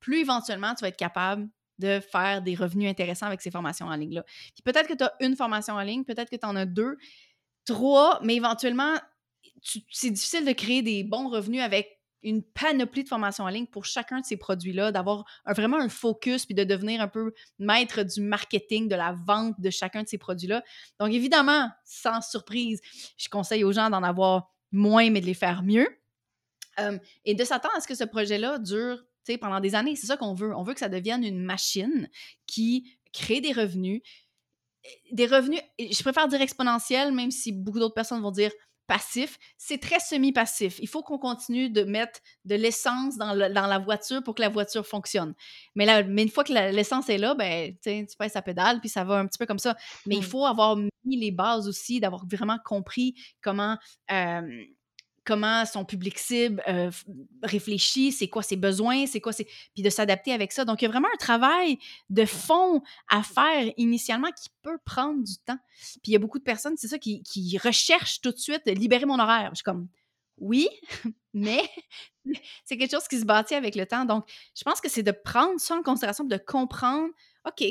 [0.00, 3.94] plus éventuellement tu vas être capable de faire des revenus intéressants avec ces formations en
[3.94, 4.24] ligne-là.
[4.54, 6.96] Puis peut-être que tu as une formation en ligne, peut-être que tu en as deux,
[7.64, 8.94] trois, mais éventuellement,
[9.62, 13.84] c'est difficile de créer des bons revenus avec une panoplie de formations en ligne pour
[13.84, 18.20] chacun de ces produits-là, d'avoir vraiment un focus puis de devenir un peu maître du
[18.20, 20.62] marketing, de la vente de chacun de ces produits-là.
[20.98, 22.80] Donc, évidemment, sans surprise,
[23.16, 25.88] je conseille aux gens d'en avoir moins, mais de les faire mieux.
[27.24, 29.04] et de s'attendre à ce que ce projet-là dure
[29.36, 29.94] pendant des années.
[29.94, 30.56] C'est ça qu'on veut.
[30.56, 32.08] On veut que ça devienne une machine
[32.46, 34.00] qui crée des revenus.
[35.12, 38.52] Des revenus, je préfère dire exponentiel, même si beaucoup d'autres personnes vont dire
[38.88, 40.78] passif, c'est très semi-passif.
[40.80, 44.84] Il faut qu'on continue de mettre de l'essence dans, la voiture pour que la voiture
[44.84, 45.34] fonctionne.
[45.76, 49.18] Mais, une fois que l'essence est là, ben, tu passes sa pédale, puis ça va
[49.18, 49.76] un petit peu comme ça.
[50.06, 50.24] Mais il mmh.
[50.24, 53.78] faut avoir mis les bases aussi, d'avoir vraiment compris comment
[55.28, 56.90] comment son public cible euh,
[57.42, 59.44] réfléchit, c'est quoi ses besoins, c'est quoi ses...
[59.44, 60.64] puis de s'adapter avec ça.
[60.64, 65.22] Donc, il y a vraiment un travail de fond à faire initialement qui peut prendre
[65.22, 65.58] du temps.
[66.02, 69.04] Puis il y a beaucoup de personnes, c'est ça, qui, recherchent tout de suite libérer
[69.04, 69.50] mon horaire.
[69.50, 69.88] Je suis comme,
[70.38, 70.66] oui,
[71.34, 71.68] mais
[72.64, 74.06] c'est quelque chose qui se bâtit avec le temps.
[74.06, 77.10] Donc, je pense que c'est de prendre ça en considération, de comprendre,
[77.46, 77.64] OK,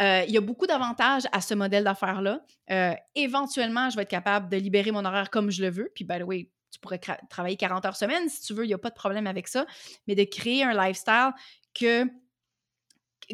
[0.00, 2.40] euh, il y a beaucoup d'avantages à ce modèle d'affaires-là.
[2.70, 5.92] Euh, éventuellement, je vais être capable de libérer mon horaire comme je le veux.
[5.94, 8.74] Puis, by the way, tu pourrais travailler 40 heures semaine si tu veux, il n'y
[8.74, 9.66] a pas de problème avec ça.
[10.06, 11.30] Mais de créer un lifestyle
[11.72, 12.04] que,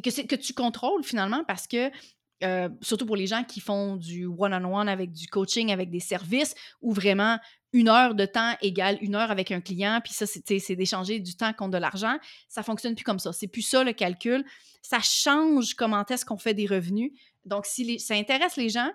[0.02, 1.90] que, que tu contrôles finalement parce que
[2.42, 6.54] euh, surtout pour les gens qui font du one-on-one avec du coaching, avec des services,
[6.80, 7.38] où vraiment
[7.72, 11.36] une heure de temps égale une heure avec un client, puis ça, c'est d'échanger du
[11.36, 12.16] temps contre de l'argent.
[12.48, 13.32] Ça fonctionne plus comme ça.
[13.32, 14.44] C'est plus ça le calcul.
[14.82, 17.12] Ça change comment est-ce qu'on fait des revenus.
[17.44, 18.90] Donc, si ça intéresse les gens,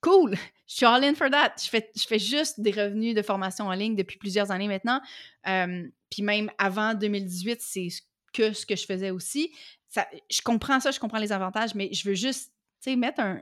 [0.00, 0.34] cool,
[0.66, 1.54] je suis all in for that.
[1.62, 5.00] Je fais, je fais juste des revenus de formation en ligne depuis plusieurs années maintenant.
[5.44, 7.88] puis même avant 2018, c'est
[8.32, 9.52] que ce que je faisais aussi.
[9.88, 12.52] Ça, je comprends ça, je comprends les avantages, mais je veux juste
[12.86, 13.40] mettre un,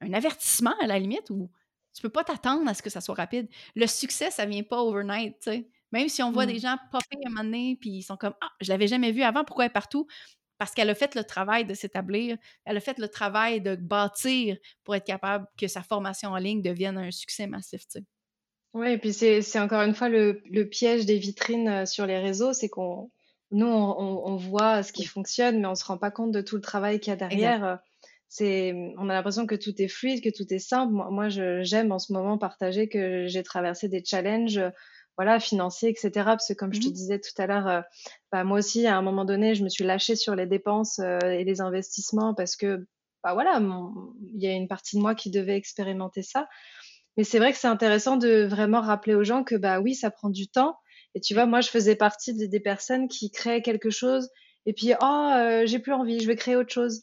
[0.00, 1.50] un, avertissement à la limite où
[1.94, 3.48] tu peux pas t'attendre à ce que ça soit rapide.
[3.74, 5.36] Le succès, ça vient pas overnight.
[5.40, 5.68] sais.
[5.90, 6.60] Même si on voit des mmh.
[6.60, 9.44] gens popper un moment donné, puis ils sont comme Ah, je l'avais jamais vu avant,
[9.44, 10.06] pourquoi elle est partout?
[10.58, 14.56] Parce qu'elle a fait le travail de s'établir, elle a fait le travail de bâtir
[14.84, 17.82] pour être capable que sa formation en ligne devienne un succès massif.
[18.74, 22.52] Oui, et puis c'est encore une fois le, piège des vitrines euh, sur les réseaux,
[22.52, 23.10] c'est qu'on
[23.50, 26.60] nous on, voit ce qui fonctionne, mais on se rend pas compte de tout le
[26.60, 27.78] travail qu'il y a derrière.
[28.28, 30.92] C'est, on a l'impression que tout est fluide, que tout est simple.
[30.92, 34.60] Moi, moi j'aime en ce moment partager que j'ai traversé des challenges,
[35.18, 36.10] voilà, financiers, etc.
[36.14, 37.80] Parce que comme je te mmh disais tout à l'heure, euh,
[38.30, 41.18] bah, moi aussi, à un moment donné, je me suis lâchée sur les dépenses euh,
[41.18, 42.86] et les investissements parce que,
[43.24, 46.48] bah voilà, il y a une partie de moi qui devait expérimenter ça.
[47.16, 50.12] Mais c'est vrai que c'est intéressant de vraiment rappeler aux gens que bah oui, ça
[50.12, 50.78] prend du temps.
[51.16, 54.28] Et tu vois, moi, je faisais partie des, personnes qui créaient quelque chose
[54.66, 57.02] et puis oh, euh, j'ai plus envie, je vais créer autre chose.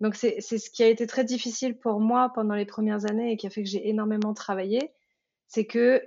[0.00, 3.36] Donc c'est ce qui a été très difficile pour moi pendant les premières années et
[3.36, 4.92] qui a fait que j'ai énormément travaillé,
[5.46, 6.02] c'est que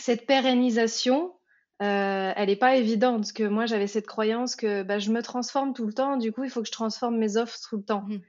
[0.00, 1.34] cette pérennisation,
[1.82, 3.18] euh, elle n'est pas évidente.
[3.18, 6.32] Parce que moi, j'avais cette croyance que bah, je me transforme tout le temps, du
[6.32, 8.04] coup, il faut que je transforme mes offres tout le temps.
[8.08, 8.20] Mmh.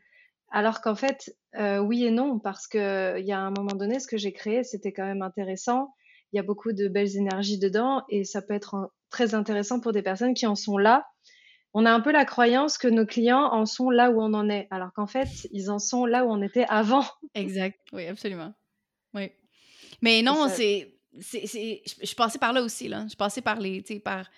[0.51, 2.79] Alors qu'en fait, euh, oui et non, parce qu'il
[3.23, 5.93] y a un moment donné, ce que j'ai créé, c'était quand même intéressant.
[6.31, 9.91] Il y a beaucoup de belles énergies dedans et ça peut être très intéressant pour
[9.91, 11.07] des personnes qui en sont là.
[11.73, 14.49] On a un peu la croyance que nos clients en sont là où on en
[14.49, 17.05] est, alors qu'en fait, ils en sont là où on était avant.
[17.35, 18.53] Exact, oui, absolument.
[19.13, 19.31] Oui.
[20.01, 20.98] Mais non, c'est.
[21.19, 23.05] Je passais par là aussi, là.
[23.09, 23.81] Je passais par les.
[23.83, 24.29] Tu sais, par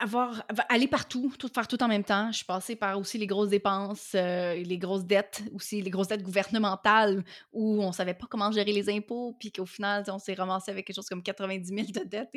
[0.00, 2.32] avoir, aller partout, tout faire tout en même temps.
[2.32, 6.08] Je suis passée par aussi les grosses dépenses, euh, les grosses dettes, aussi les grosses
[6.08, 10.34] dettes gouvernementales où on savait pas comment gérer les impôts, puis qu'au final, on s'est
[10.34, 12.30] ramassé avec quelque chose comme 90 000 de dettes.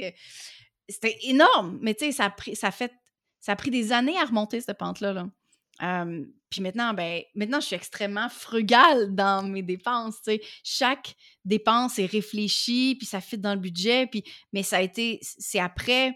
[0.90, 4.26] C'était énorme, mais tu sais, ça a, pris, ça, ça a pris des années à
[4.26, 5.14] remonter cette pente-là.
[5.14, 5.30] Là.
[5.80, 10.18] Puis maintenant, ben, maintenant, je suis extrêmement frugale dans mes dépenses.
[10.24, 10.42] sais.
[10.64, 14.08] Chaque dépense est réfléchie, puis ça fit dans le budget.
[14.08, 16.16] Puis, mais ça a été, c'est après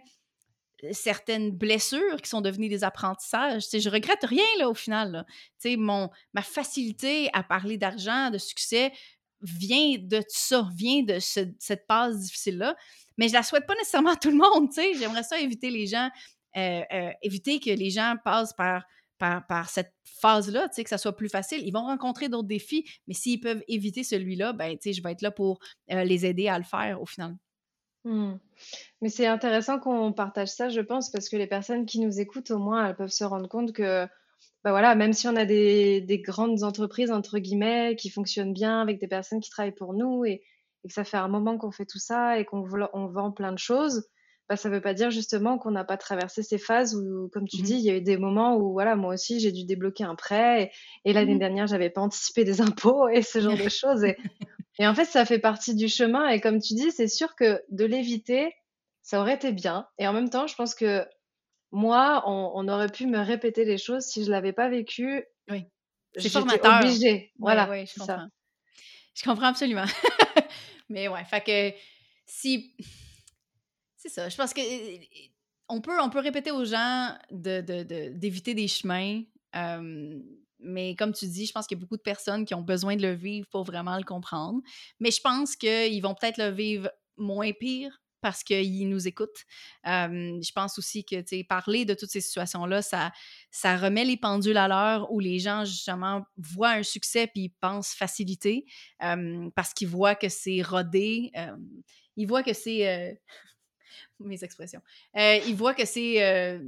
[0.92, 3.64] certaines blessures qui sont devenues des apprentissages.
[3.72, 5.26] Je je regrette rien là, au final.
[5.66, 8.92] Mon, ma facilité à parler d'argent, de succès,
[9.42, 12.76] vient de ça, vient de cette passe difficile-là.
[13.18, 14.70] Mais je la souhaite pas nécessairement à tout le monde.
[14.76, 16.10] J'aimerais ça éviter les gens,
[16.56, 18.84] euh, euh, éviter que les gens passent par,
[19.18, 21.62] par, cette phase-là, que ça soit plus facile.
[21.66, 25.32] Ils vont rencontrer d'autres défis, mais s'ils peuvent éviter celui-là, ben, je vais être là
[25.32, 25.60] pour
[25.92, 27.36] euh, les aider à le faire au final.
[28.04, 28.38] Mmh.
[29.02, 32.52] Mais c'est intéressant qu'on partage ça, je pense, parce que les personnes qui nous écoutent,
[32.52, 34.06] au moins, elles peuvent se rendre compte que,
[34.64, 39.00] bah voilà, même si on a des, grandes entreprises, entre guillemets, qui fonctionnent bien avec
[39.00, 40.44] des personnes qui travaillent pour nous et,
[40.88, 43.58] que ça fait un moment qu'on fait tout ça et qu'on on vend plein de
[43.58, 44.08] choses,
[44.50, 47.48] bah, ça ne veut pas dire justement qu'on n'a pas traversé ces phases où, comme
[47.48, 49.66] tu mmh dis, il y a eu des moments où, voilà, moi aussi, j'ai dû
[49.66, 50.72] débloquer un prêt
[51.06, 54.04] et, l'année mmh dernière, j'avais pas anticipé des impôts et ce genre de choses.
[54.04, 54.18] Et,
[54.80, 56.30] et en fait, ça fait partie du chemin.
[56.30, 58.54] Et comme tu dis, c'est sûr que de l'éviter,
[59.02, 59.88] ça aurait été bien.
[59.98, 61.06] Et en même temps, je pense que
[61.72, 65.24] moi, on, aurait pu me répéter les choses si je l'avais pas vécu.
[65.50, 65.66] Oui.
[66.16, 66.80] C'est formateur.
[66.82, 67.32] obligée.
[67.40, 67.86] Voilà.
[67.86, 68.28] Je comprends.
[69.14, 69.86] Je comprends absolument.
[70.90, 71.78] Mais ouais, fait que
[72.26, 72.76] si.
[73.98, 74.30] C'est ça.
[74.30, 74.62] Je pense que.
[75.70, 79.22] On peut, on peut répéter aux gens d'éviter de, des chemins.
[80.60, 82.96] mais comme tu dis, je pense qu'il y a beaucoup de personnes qui ont besoin
[82.96, 84.62] de le vivre pour vraiment le comprendre.
[85.02, 89.46] Mais je pense qu'ils vont peut-être le vivre moins pire parce qu'ils nous écoutent.
[89.84, 93.12] je pense aussi que parler de toutes ces situations-là, ça,
[93.52, 97.54] ça remet les pendules à l'heure où les gens, justement, voient un succès puis ils
[97.62, 98.66] pensent facilité
[99.00, 101.32] parce qu'ils voient que c'est rodé.
[102.16, 103.20] ils voient que c'est.
[104.20, 104.82] mes expressions.
[105.16, 106.60] ils voient que c'est.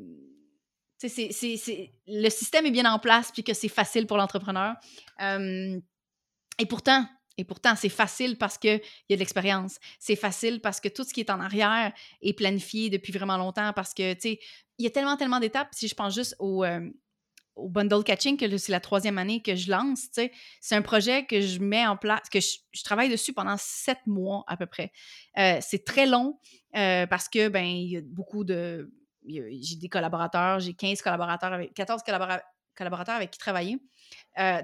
[1.02, 4.76] le système est bien en place puis que c'est facile pour l'entrepreneur.
[5.20, 7.06] et pourtant,
[7.40, 9.80] et pourtant, c'est facile parce qu'il y a de l'expérience.
[9.98, 13.72] C'est facile parce que tout ce qui est en arrière est planifié depuis vraiment longtemps
[13.72, 14.40] parce que, tu sais,
[14.78, 15.70] il y a tellement, tellement d'étapes.
[15.72, 16.90] Si je pense juste au, euh,
[17.60, 21.42] au bundle catching, que c'est la troisième année que je lance, c'est un projet que
[21.42, 24.92] je mets en place, que je, travaille dessus pendant sept mois à peu près.
[25.38, 26.40] Euh, c'est très long
[26.76, 28.92] euh, parce que, ben, il y a beaucoup de...
[29.28, 33.78] J'ai des collaborateurs, j'ai 15 collaborateurs, avec 14 collaborateurs avec qui travailler.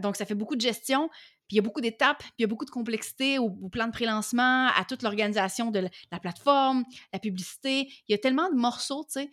[0.01, 1.09] donc, ça fait beaucoup de gestion.
[1.47, 3.85] Puis il y a beaucoup d'étapes, puis il y a beaucoup de complexité au, plan
[3.85, 7.87] de pré-lancement, à toute l'organisation de la, plateforme, la publicité.
[8.07, 9.29] Il y a tellement de morceaux, tu sais.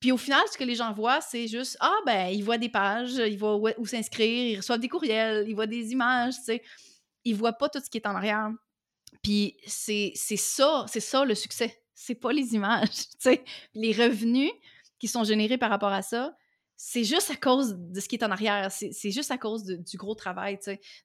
[0.00, 2.70] Puis au final, ce que les gens voient, c'est juste Ah, ben, ils voient des
[2.70, 6.62] pages, ils voient où, s'inscrire, ils reçoivent des courriels, ils voient des images, tu sais.
[7.24, 8.50] Ils voient pas tout ce qui est en arrière.
[9.22, 11.82] Puis c'est ça, c'est ça le succès.
[11.94, 13.44] C'est pas les images, tu sais.
[13.74, 14.50] Les revenus
[14.98, 16.34] qui sont générés par rapport à ça,
[16.82, 18.72] c'est juste à cause de ce qui est en arrière.
[18.72, 20.58] C'est juste à cause du gros travail.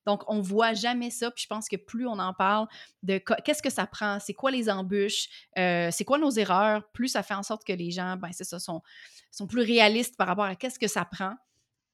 [0.05, 1.29] Donc, on voit jamais ça.
[1.31, 2.67] Puis je pense que plus on en parle
[3.03, 7.09] de qu'est-ce que ça prend, c'est quoi les embûches, euh, c'est quoi nos erreurs, plus
[7.09, 8.81] ça fait en sorte que les gens, ben c'est ça, sont,
[9.31, 11.35] sont plus réalistes par rapport à qu'est-ce que ça prend.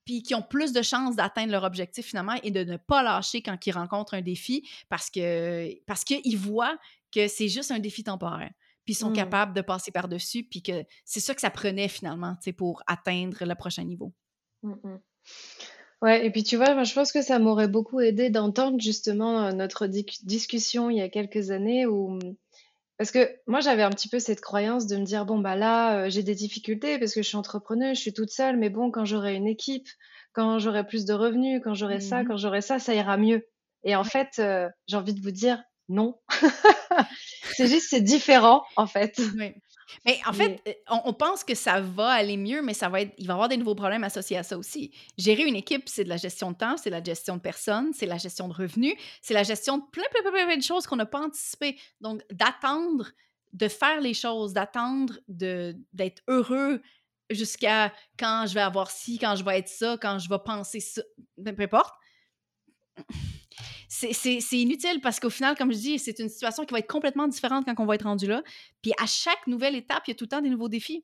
[0.05, 3.41] puis qui ont plus de chances d'atteindre leur objectif finalement et de ne pas lâcher
[3.41, 6.77] quand ils rencontrent un défi parce que parce qu'ils voient
[7.11, 8.51] que c'est juste un défi temporaire.
[8.85, 9.15] Puis ils sont mmh.
[9.15, 12.81] capables de passer par-dessus, puis que c'est ça que ça prenait finalement, tu sais, pour
[12.87, 14.13] atteindre le prochain niveau.
[14.63, 14.97] Mmh
[16.01, 19.45] ouais, et puis tu vois, moi, je pense que ça m'aurait beaucoup aidé d'entendre justement
[19.45, 22.17] euh, notre discussion il y a quelques années où
[23.01, 26.03] parce que moi, j'avais un petit peu cette croyance de me dire, bon, bah là,
[26.03, 28.91] euh, j'ai des difficultés parce que je suis entrepreneuse, je suis toute seule, mais bon,
[28.91, 29.87] quand j'aurai une équipe,
[30.33, 33.47] quand j'aurai plus de revenus, quand j'aurai ça, mmh quand j'aurai ça, ça ira mieux.
[33.83, 36.19] Et en fait, euh, j'ai envie de vous dire, non.
[37.55, 39.19] c'est juste, c'est différent, en fait.
[39.37, 39.53] Oui.
[40.05, 43.27] Mais en fait, on, pense que ça va aller mieux, mais ça va être, il
[43.27, 44.91] va y avoir des nouveaux problèmes associés à ça aussi.
[45.17, 48.05] Gérer une équipe, c'est de la gestion de temps, c'est la gestion de personnes, c'est
[48.05, 50.95] la gestion de revenus, c'est la gestion de plein, plein, plein, plein de choses qu'on
[50.95, 51.77] n'a pas anticipées.
[51.99, 53.11] Donc, d'attendre
[53.53, 56.81] de faire les choses, d'attendre d'être heureux
[57.29, 60.79] jusqu'à quand je vais avoir ci, quand je vais être ça, quand je vais penser
[60.79, 61.01] ça,
[61.37, 61.93] peu importe
[63.87, 67.27] c'est inutile parce qu'au final, comme je dis, c'est une situation qui va être complètement
[67.27, 68.41] différente quand on va être rendu là.
[68.81, 71.03] Puis à chaque nouvelle étape, il y a tout le temps des nouveaux défis.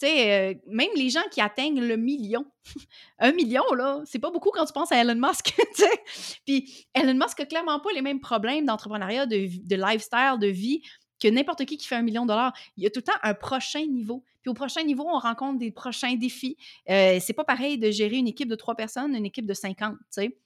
[0.00, 2.44] Tu sais, euh, même les gens qui atteignent le million,
[3.18, 5.56] un million, là, c'est pas beaucoup quand tu penses à Elon Musk.
[6.46, 10.82] Puis Elon Musk a clairement pas les mêmes problèmes d'entrepreneuriat, de, de lifestyle, de vie
[11.20, 12.52] que n'importe qui qui fait un million de dollars.
[12.76, 14.24] Il y a tout le temps un prochain niveau.
[14.42, 16.56] Puis au prochain niveau, on rencontre des prochains défis.
[16.88, 19.94] Euh, c'est pas pareil de gérer une équipe de trois personnes, une équipe de 50,
[19.94, 20.38] tu sais.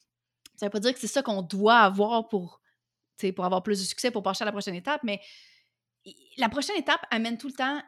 [0.57, 2.61] Ça veut pas dire que c'est ça qu'on doit avoir pour,
[3.35, 5.21] pour avoir plus de succès, pour passer à la prochaine étape, mais
[6.37, 7.81] la prochaine étape amène tout le temps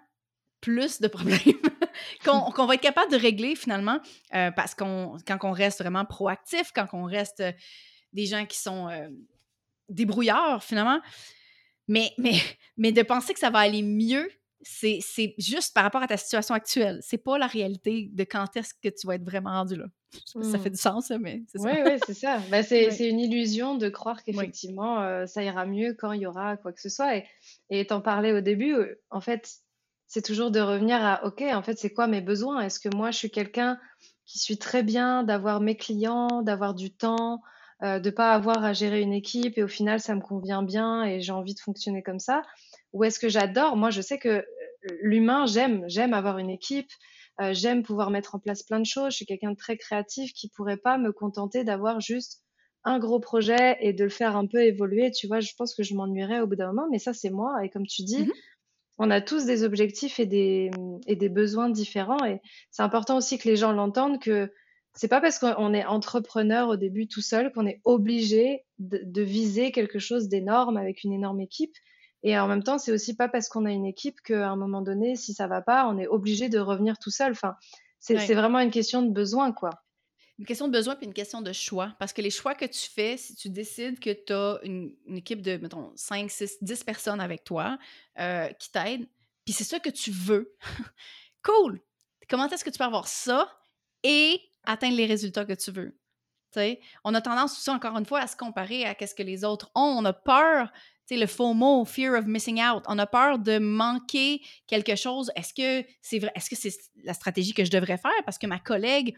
[0.61, 1.39] plus de problèmes
[2.25, 4.01] qu'on va être capable de régler finalement
[4.35, 7.53] euh, parce qu'on quand on reste vraiment proactif, quand on reste euh,
[8.15, 9.09] des gens qui sont euh,
[9.91, 11.01] débrouillards finalement.
[11.87, 12.41] Mais, mais,
[12.79, 14.31] mais de penser que ça va aller mieux
[14.65, 17.01] c'est juste par rapport à ta situation actuelle.
[17.03, 19.87] C'est pas la réalité de quand est-ce que tu vas être vraiment rendu là.
[20.43, 20.73] Ça fait mmh.
[20.73, 21.69] du sens, mais c'est ça.
[21.69, 22.39] Oui, oui, c'est ça.
[22.51, 26.57] Ben, c'est une illusion de croire qu'effectivement, euh, ça ira mieux quand il y aura
[26.57, 27.23] quoi que ce soit.
[27.71, 28.77] Et, t'en parlais au début,
[29.11, 29.51] en fait,
[30.07, 32.61] c'est toujours de revenir à, OK, en fait, c'est quoi mes besoins?
[32.61, 33.79] Est-ce que moi, je suis quelqu'un
[34.27, 37.41] qui suis très bien d'avoir mes clients, d'avoir du temps,
[37.83, 41.05] euh, de pas avoir à gérer une équipe et au final, ça me convient bien
[41.05, 42.43] et j'ai envie de fonctionner comme ça?
[42.93, 43.77] Ou est-ce que j'adore?
[43.77, 44.47] Moi, je sais que
[45.01, 46.91] l'humain, j'aime, j'aime avoir une équipe,
[47.41, 49.11] euh, j'aime pouvoir mettre en place plein de choses.
[49.11, 52.43] Je suis quelqu'un de très créatif qui pourrait pas me contenter d'avoir juste
[52.85, 55.11] un gros projet et de le faire un peu évoluer.
[55.11, 57.65] Tu vois, je pense que je m'ennuierais au bout d'un moment, mais ça, c'est moi.
[57.65, 58.33] Et comme tu dis, mmh
[58.99, 60.71] on a tous des objectifs et des,
[61.07, 62.25] et des besoins différents.
[62.25, 64.53] Et c'est important aussi que les gens l'entendent que
[64.95, 69.73] c'est pas parce qu'on est entrepreneur au début tout seul qu'on est obligé de viser
[69.73, 71.75] quelque chose d'énorme avec une énorme équipe.
[72.25, 74.81] Et en même temps, c'est aussi pas parce qu'on a une équipe qu'à un moment
[74.81, 77.33] donné, si ça va pas, on est obligé de revenir tout seul.
[77.33, 77.55] Enfin,
[78.01, 79.71] c'est vraiment une question de besoin, quoi.
[80.39, 81.95] Une question de besoin puis une question de choix.
[81.99, 85.43] Parce que les choix que tu fais, si tu décides que tu as une, équipe
[85.43, 87.79] de, mettons, 5, 6, 10 personnes avec toi
[88.19, 89.07] euh, qui t'aident,
[89.45, 90.57] puis c'est ça que tu veux,
[91.45, 91.79] cool!
[92.29, 93.49] Comment est-ce que tu peux avoir ça
[94.03, 95.95] et atteindre les résultats que tu veux?
[97.03, 99.71] on a tendance aussi, encore une fois, à se comparer à ce que les autres
[99.75, 99.97] ont.
[99.99, 100.73] On a peur
[101.07, 102.85] sais, le FOMO, fear of missing out.
[102.87, 105.31] On a peur de manquer quelque chose.
[105.37, 106.33] Est-ce que c'est vrai?
[106.35, 108.13] Est-ce que c'est la stratégie que je devrais faire?
[108.25, 109.17] Parce que ma collègue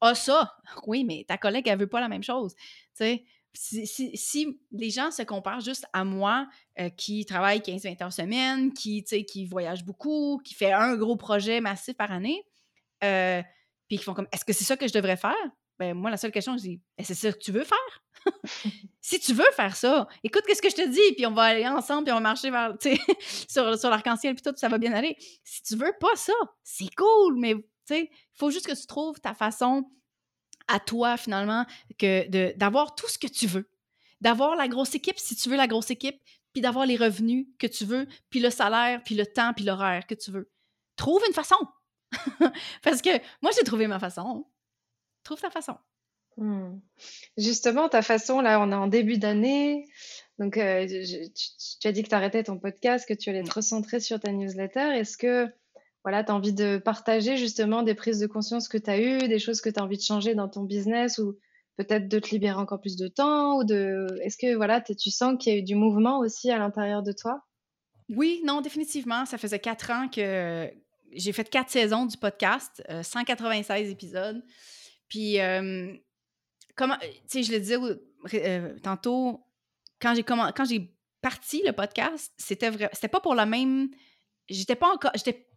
[0.00, 0.56] a ça?
[0.86, 2.54] Oui, mais ta collègue, elle veut pas la même chose.
[2.54, 8.12] Tu sais, si, les gens se comparent juste à moi euh, qui travaille 15-20 heures
[8.12, 12.42] semaine, qui, qui voyage beaucoup, qui fait un gros projet massif par année,
[13.02, 13.42] euh,
[13.88, 15.34] puis qui font comme est-ce que c'est ça que je devrais faire?
[15.78, 18.04] Ben moi, la seule question, c'est est-ce que c'est ça que tu veux faire?
[19.00, 21.66] si tu veux faire ça, écoute qu'est-ce que je te dis, puis on va aller
[21.66, 22.74] ensemble, puis on va marcher vers,
[23.48, 25.16] sur, l'arc-en-ciel, puis tout, ça va bien aller.
[25.44, 26.32] Si tu veux pas ça,
[26.62, 27.54] c'est cool, mais
[27.90, 29.90] il faut juste que tu trouves ta façon
[30.68, 31.66] à toi, finalement,
[32.56, 33.70] d'avoir tout ce que tu veux.
[34.20, 36.18] D'avoir la grosse équipe, si tu veux la grosse équipe,
[36.52, 40.06] puis d'avoir les revenus que tu veux, puis le salaire, puis le temps, puis l'horaire
[40.06, 40.50] que tu veux.
[40.96, 41.56] Trouve une façon.
[42.82, 43.10] Parce que
[43.42, 44.46] moi, j'ai trouvé ma façon.
[45.24, 45.76] Trouve ta façon.
[46.36, 46.80] Mmh.
[47.36, 49.86] Justement, ta façon, là, on est en début d'année.
[50.38, 54.00] Donc, euh, tu, as dit que tu arrêtais ton podcast, que tu allais te recentrer
[54.00, 54.96] sur ta newsletter.
[54.96, 55.48] Est-ce que
[56.02, 59.28] voilà, tu as envie de partager justement des prises de conscience que tu as eues,
[59.28, 61.38] des choses que tu as envie de changer dans ton business ou
[61.76, 65.36] peut-être de te libérer encore plus de temps ou de est-ce que voilà, tu sens
[65.38, 67.42] qu'il y a eu du mouvement aussi à l'intérieur de toi?
[68.10, 69.24] Oui, non, définitivement.
[69.24, 70.70] Ça faisait quatre ans que
[71.12, 74.44] j'ai fait quatre saisons du podcast, 196 euh, épisodes.
[75.08, 75.38] Puis,
[76.74, 77.76] comment, tu sais, je le disais
[78.34, 79.46] euh, tantôt,
[80.00, 83.88] quand j'ai quand j'ai parti le podcast, c'était vrai, c'était pas pour la même,
[84.48, 85.48] j'étais pas encore, j'étais,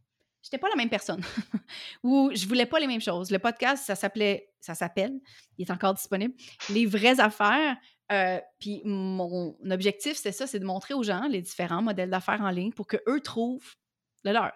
[0.42, 1.22] j'étais pas la même personne.
[2.04, 3.32] Ou je voulais pas les mêmes choses.
[3.32, 5.20] Le podcast, ça s'appelait, ça s'appelle,
[5.58, 6.34] il est encore disponible,
[6.70, 7.78] Les vraies affaires.
[8.10, 12.40] Euh, puis mon objectif, c'est ça, c'est de montrer aux gens les différents modèles d'affaires
[12.40, 13.76] en ligne pour qu'eux trouvent
[14.24, 14.54] le leur.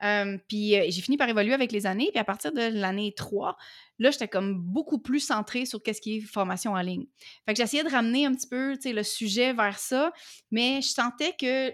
[0.00, 2.08] Puis j'ai fini par évoluer avec les années.
[2.10, 3.56] Puis à partir de l'année 3,
[3.98, 7.06] là, j'étais comme beaucoup plus centrée sur qu'est-ce qui est formation en ligne.
[7.46, 10.12] Fait que j'essayais de ramener un petit peu le sujet vers ça,
[10.50, 11.72] mais je sentais que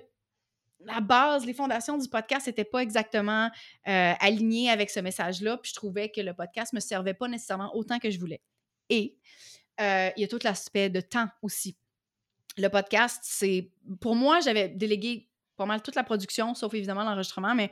[0.84, 3.50] la base, les fondations du podcast n'étaient pas exactement
[3.84, 5.56] alignées avec ce message-là.
[5.58, 8.40] Puis je trouvais que le podcast ne me servait pas nécessairement autant que je voulais.
[8.88, 9.16] Et
[9.78, 11.76] il y a tout l'aspect de temps aussi.
[12.58, 13.70] Le podcast, c'est.
[14.00, 17.70] Pour moi, j'avais délégué pas mal toute la production, sauf évidemment l'enregistrement, mais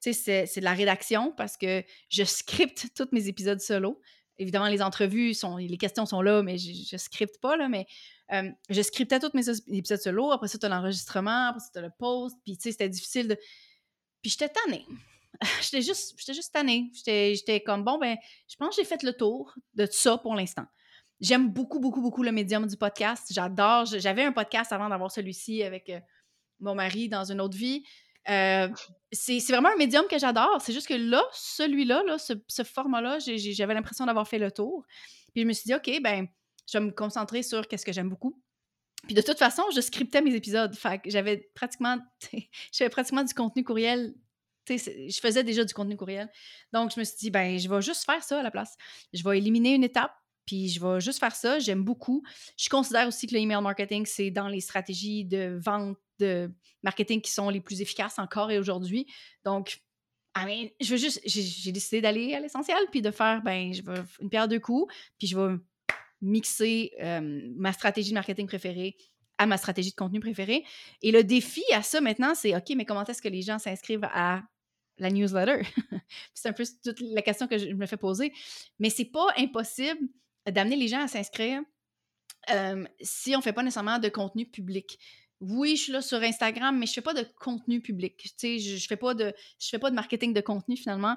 [0.00, 4.00] c'est, de la rédaction parce que je scripte tous mes épisodes solo.
[4.38, 7.86] Évidemment, les entrevues, les questions sont là, mais je, scripte pas, mais
[8.32, 10.32] euh, je scriptais tous mes épisodes solo.
[10.32, 12.36] Après ça, tu as l'enregistrement, après ça, tu as le post.
[12.42, 13.36] Puis, tu sais, c'était difficile de.
[14.22, 14.86] Puis, j'étais tannée.
[15.62, 16.90] j'étais juste, juste tannée.
[16.94, 18.16] J'étais comme, bon, ben,
[18.48, 20.64] je pense que j'ai fait le tour de ça pour l'instant.
[21.20, 23.26] J'aime beaucoup, beaucoup, beaucoup le médium du podcast.
[23.30, 23.84] J'adore.
[23.84, 26.00] J'avais un podcast avant d'avoir celui-ci avec euh,
[26.60, 27.84] mon mari dans une autre vie.
[28.28, 28.68] Euh,
[29.12, 30.60] c'est vraiment un médium que j'adore.
[30.60, 34.84] C'est juste que là, celui-là, là, ce, format-là, j'avais l'impression d'avoir fait le tour.
[35.32, 36.26] Puis je me suis dit, OK, ben,
[36.70, 38.40] je vais me concentrer sur qu'est-ce que j'aime beaucoup.
[39.04, 40.76] Puis de toute façon, je scriptais mes épisodes.
[41.06, 41.98] J'avais pratiquement,
[42.90, 44.14] pratiquement du contenu courriel.
[44.68, 46.30] Je faisais déjà du contenu courriel.
[46.72, 48.76] Donc, je me suis dit, ben, je vais juste faire ça à la place.
[49.12, 50.12] Je vais éliminer une étape,
[50.46, 51.58] puis je vais juste faire ça.
[51.58, 52.22] J'aime beaucoup.
[52.56, 56.50] Je considère aussi que le email marketing, c'est dans les stratégies de vente, de
[56.82, 59.06] marketing qui sont les plus efficaces encore et aujourd'hui.
[59.44, 59.82] Donc,
[60.36, 64.30] je veux juste, j'ai décidé d'aller à l'essentiel, puis de faire, ben, je vais une
[64.30, 65.56] pierre deux coups, puis je vais
[66.20, 66.92] mixer
[67.56, 68.96] ma stratégie de marketing préférée
[69.38, 70.64] à ma stratégie de contenu préférée.
[71.00, 74.08] Et le défi à ça maintenant, c'est OK, mais comment est-ce que les gens s'inscrivent
[74.12, 74.42] à
[74.98, 75.62] la newsletter?
[76.34, 78.34] c'est un peu toute la question que je me fais poser.
[78.78, 79.98] Mais c'est pas impossible
[80.46, 81.62] d'amener les gens à s'inscrire
[83.00, 84.98] si on ne fait pas nécessairement de contenu public.
[85.40, 88.16] Oui, je suis là sur Instagram, mais je fais pas de contenu public.
[88.16, 91.16] Tu sais, je ne fais, pas de, je fais pas de marketing de contenu finalement.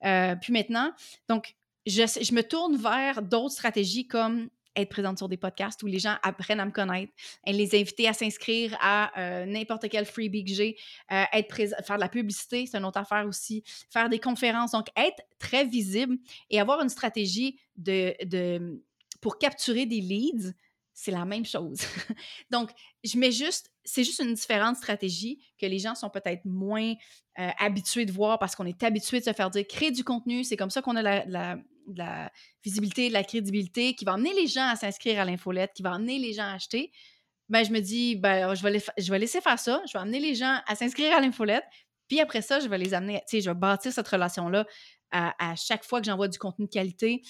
[0.00, 0.92] puis maintenant,
[1.28, 1.56] donc,
[1.86, 6.16] je, me tourne vers d'autres stratégies comme être présente sur des podcasts où les gens
[6.22, 7.12] apprennent à me connaître,
[7.46, 10.76] et les inviter à s'inscrire à euh, n'importe quel freebie que j'ai,
[11.12, 14.88] euh, être faire de la publicité, c'est une autre affaire aussi, faire des conférences, donc
[14.96, 16.16] être très visible
[16.50, 18.82] et avoir une stratégie de, de
[19.20, 20.52] pour capturer des leads,
[20.94, 21.80] c'est la même chose.
[22.50, 22.70] donc,
[23.02, 26.94] je mets juste, c'est juste une différente stratégie que les gens sont peut-être moins
[27.38, 30.44] euh, habitués de voir parce qu'on est habitué de se faire dire créer du contenu,
[30.44, 31.58] c'est comme ça qu'on a la
[31.94, 32.30] la
[32.62, 36.18] visibilité, la crédibilité, qui va amener les gens à s'inscrire à l'infolette, qui va amener
[36.18, 36.92] les gens à acheter,
[37.48, 40.20] ben, je me dis, ben, je vais, je vais laisser faire ça, je vais amener
[40.20, 41.64] les gens à s'inscrire à l'infolette,
[42.08, 44.66] puis après ça, je vais les amener, tu sais, je vais bâtir cette relation-là
[45.16, 47.22] à, chaque fois que j'envoie du contenu de qualité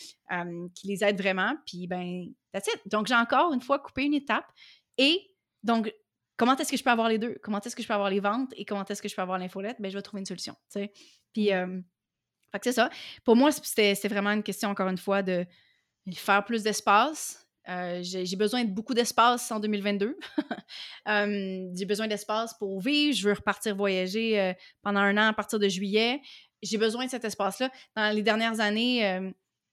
[0.75, 2.81] qui les aide vraiment, puis ben, that's it.
[2.87, 4.47] Donc, j'ai encore une fois coupé une étape
[4.97, 5.21] et
[5.63, 5.93] donc,
[6.37, 7.37] comment est-ce que je peux avoir les deux?
[7.43, 9.39] Comment est-ce que je peux avoir les ventes et comment est-ce que je peux avoir
[9.39, 9.77] l'infolette?
[9.81, 10.93] Ben, je vais trouver une solution, tu sais.
[11.33, 11.85] Puis, mmh.
[12.55, 12.89] Fait que c'est ça.
[13.25, 15.45] Pour moi, c'était vraiment une question, encore une fois, de
[16.15, 17.49] faire plus d'espace.
[17.69, 20.17] Euh, j'ai besoin de beaucoup d'espace en 2022.
[21.75, 23.17] j'ai besoin d'espace pour vivre.
[23.17, 26.21] Je veux repartir voyager euh, pendant un an à partir de juillet.
[26.65, 27.71] J'ai besoin de cet espace-là.
[27.97, 29.31] Dans les dernières années, euh,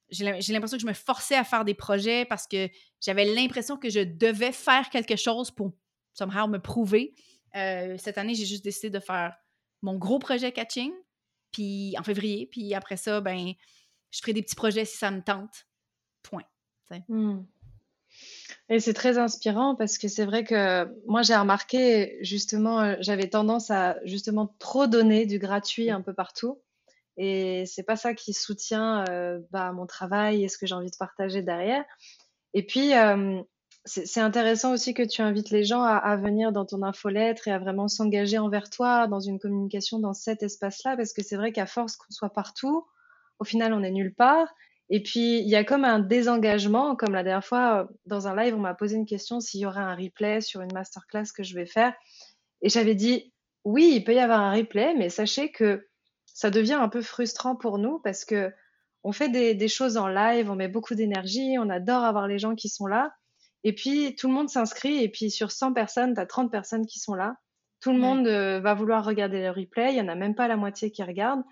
[0.10, 2.70] j'ai l'impression que je me forçais à faire des projets parce que
[3.00, 5.72] j'avais l'impression que je devais faire quelque chose pour
[6.14, 7.14] somehow me prouver.
[7.54, 9.36] cette année, j'ai juste décidé de faire
[9.82, 10.92] mon gros projet catching,
[11.52, 12.48] puis en février.
[12.52, 13.54] Puis après ça, ben,
[14.12, 15.66] je ferai des petits projets si ça me tente.
[16.24, 16.44] Point.
[17.08, 17.40] Mmh.
[18.70, 23.30] Et c'est très inspirant parce que c'est vrai que moi j'ai remarqué justement, euh, j'avais
[23.30, 26.60] tendance à justement trop donner du gratuit un peu partout.
[27.18, 30.92] Et c'est pas ça qui soutient euh, bah, mon travail et ce que j'ai envie
[30.92, 31.84] de partager derrière.
[32.54, 33.42] Et puis, euh,
[33.86, 37.58] c'est intéressant aussi que tu invites les gens à, venir dans ton infolettre et à
[37.58, 41.66] vraiment s'engager envers toi dans une communication dans cet espace-là, parce que c'est vrai qu'à
[41.66, 42.86] force qu'on soit partout,
[43.40, 44.48] au final, on n'est nulle part.
[44.90, 48.54] Et puis, il y a comme un désengagement, comme la dernière fois, dans un live,
[48.56, 51.56] on m'a posé une question s'il y aurait un replay sur une masterclass que je
[51.56, 51.94] vais faire.
[52.62, 53.34] Et j'avais dit,
[53.64, 55.88] oui, il peut y avoir un replay, mais sachez que
[56.42, 58.52] ça devient un peu frustrant pour nous parce que
[59.04, 62.40] on fait des, des choses en live, on met beaucoup d'énergie, on adore avoir les
[62.40, 63.14] gens qui sont là.
[63.64, 65.04] Et puis, tout le monde s'inscrit.
[65.04, 67.36] Et puis, sur 100 personnes, tu as 30 personnes qui sont là.
[67.80, 69.92] Tout le monde euh, va vouloir regarder le replay.
[69.92, 71.44] Il n'y en a même pas la moitié qui regarde.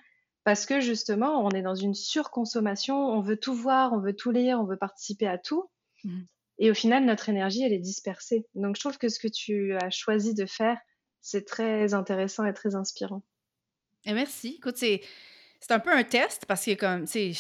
[0.44, 2.98] Parce que justement, on est dans une surconsommation.
[2.98, 5.70] On veut tout voir, on veut tout lire, on veut participer à tout.
[6.04, 6.22] Mmh.
[6.58, 8.48] Et au final, notre énergie, elle est dispersée.
[8.56, 10.80] Donc, je trouve que ce que tu as choisi de faire,
[11.22, 13.22] c'est très intéressant et très inspirant.
[14.06, 14.56] Eh, merci.
[14.58, 15.02] Écoute, c'est
[15.60, 17.34] c'est un peu un test parce que comme, c'est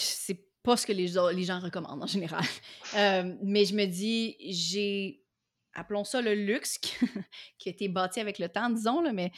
[0.61, 2.43] pas ce que les, les gens recommandent en général.
[2.95, 5.21] Euh, mais je me dis, j'ai,
[5.73, 6.79] appelons ça le luxe,
[7.59, 9.31] qui a été bâti avec le temps, disons, là, mais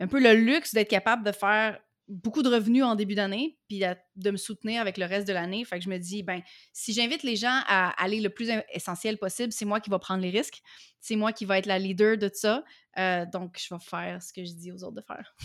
[0.00, 3.82] un peu le luxe d'être capable de faire beaucoup de revenus en début d'année, puis
[4.16, 5.64] de me soutenir avec le reste de l'année.
[5.64, 6.42] Fait que je me dis, ben,
[6.72, 10.22] si j'invite les gens à aller le plus essentiel possible, c'est moi qui vais prendre
[10.22, 10.60] les risques.
[10.98, 12.64] C'est moi qui va être la leader de ça.
[12.98, 15.36] Euh, donc, je vais faire ce que je dis aux autres de faire.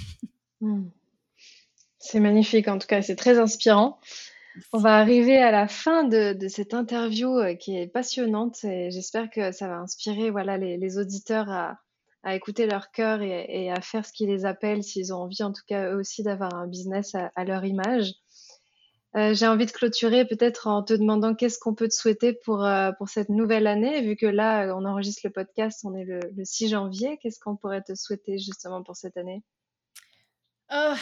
[0.60, 0.90] Hmm.
[2.06, 3.98] C'est magnifique, en tout cas, c'est très inspirant.
[4.74, 9.30] On va arriver à la fin de, cette interview euh, qui est passionnante et j'espère
[9.30, 11.80] que ça va inspirer voilà, les auditeurs à,
[12.36, 15.64] écouter leur cœur et, à faire ce qui les appelle s'ils ont envie, en tout
[15.66, 18.12] cas eux aussi, d'avoir un business à, leur image.
[19.16, 22.66] Euh, j'ai envie de clôturer peut-être en te demandant qu'est-ce qu'on peut te souhaiter pour,
[22.66, 26.20] euh, pour cette nouvelle année, vu que là, on enregistre le podcast, on est le,
[26.44, 27.18] 6 janvier.
[27.22, 29.42] Qu'est-ce qu'on pourrait te souhaiter justement pour cette année?
[30.70, 30.96] Oh,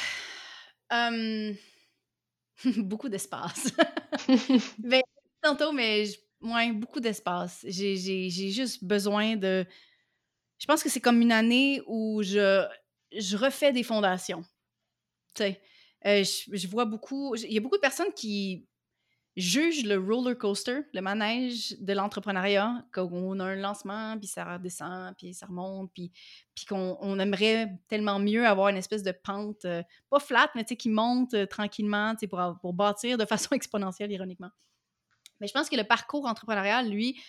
[2.77, 3.71] Beaucoup d'espace.
[4.77, 5.01] ben,
[5.41, 6.05] tantôt, mais
[6.41, 7.65] moins beaucoup d'espace.
[7.67, 9.65] J'ai juste besoin de
[10.61, 12.63] je pense que c'est comme une année où je,
[13.11, 14.43] je refais des fondations.
[15.33, 15.61] Tu sais,
[16.05, 18.67] euh, je, vois beaucoup, il y a beaucoup de personnes qui
[19.37, 25.15] jugent le roller coaster, le manège de l'entrepreneuriat, qu'on a un lancement, puis ça redescend,
[25.17, 26.11] puis ça remonte, puis,
[26.53, 30.65] puis qu'on on aimerait tellement mieux avoir une espèce de pente, euh, pas flat, mais
[30.65, 34.49] qui monte euh, tranquillement, pour, pour bâtir de façon exponentielle, ironiquement.
[35.39, 37.19] Mais je pense que le parcours entrepreneurial, lui,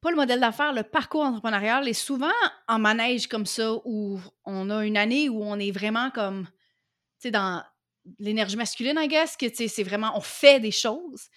[0.00, 2.28] pas le modèle d'affaires, le parcours entrepreneurial est souvent
[2.68, 6.52] en manège comme ça, où on a une année où on est vraiment comme, tu
[7.20, 7.64] sais, dans
[8.18, 11.28] l'énergie masculine, I guess, que, c'est vraiment, on fait des choses.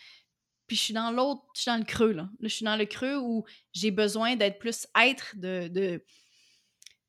[0.68, 2.30] Puis je suis dans l'autre, je suis dans le creux, là.
[2.42, 6.04] Je suis dans le creux où j'ai besoin d'être plus être, de, de,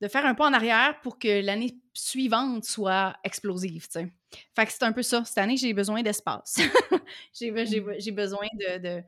[0.01, 4.13] de, faire un pas en arrière pour que l'année suivante soit explosive, tu sais.
[4.55, 5.25] Fait que c'est un peu ça.
[5.25, 6.57] Cette année, j'ai besoin d'espace.
[7.33, 9.03] j'ai, besoin de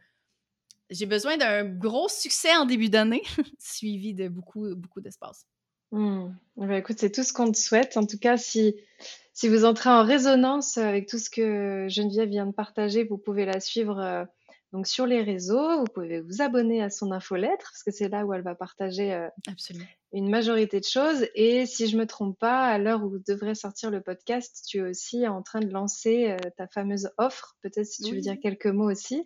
[0.90, 3.22] j'ai besoin d'un gros succès en début d'année,
[3.58, 5.46] suivi de beaucoup, beaucoup d'espace.
[5.92, 6.32] Mmh.
[6.72, 7.96] écoute, c'est tout ce qu'on te souhaite.
[7.96, 8.74] En tout cas, si,
[9.40, 13.46] si vous entrez en résonance avec tout ce que Geneviève vient de partager, vous pouvez
[13.46, 14.22] la suivre euh,
[14.74, 15.78] donc sur les réseaux.
[15.78, 19.14] Vous pouvez vous abonner à son infolettre parce que c'est là où elle va partager
[19.14, 19.30] euh,
[20.12, 21.26] une majorité de choses.
[21.34, 24.82] Et si je me trompe pas, à l'heure où devrait sortir le podcast, tu es
[24.82, 27.56] aussi en train de lancer euh, ta fameuse offre.
[27.62, 29.24] Peut-être si tu veux dire quelques mots aussi.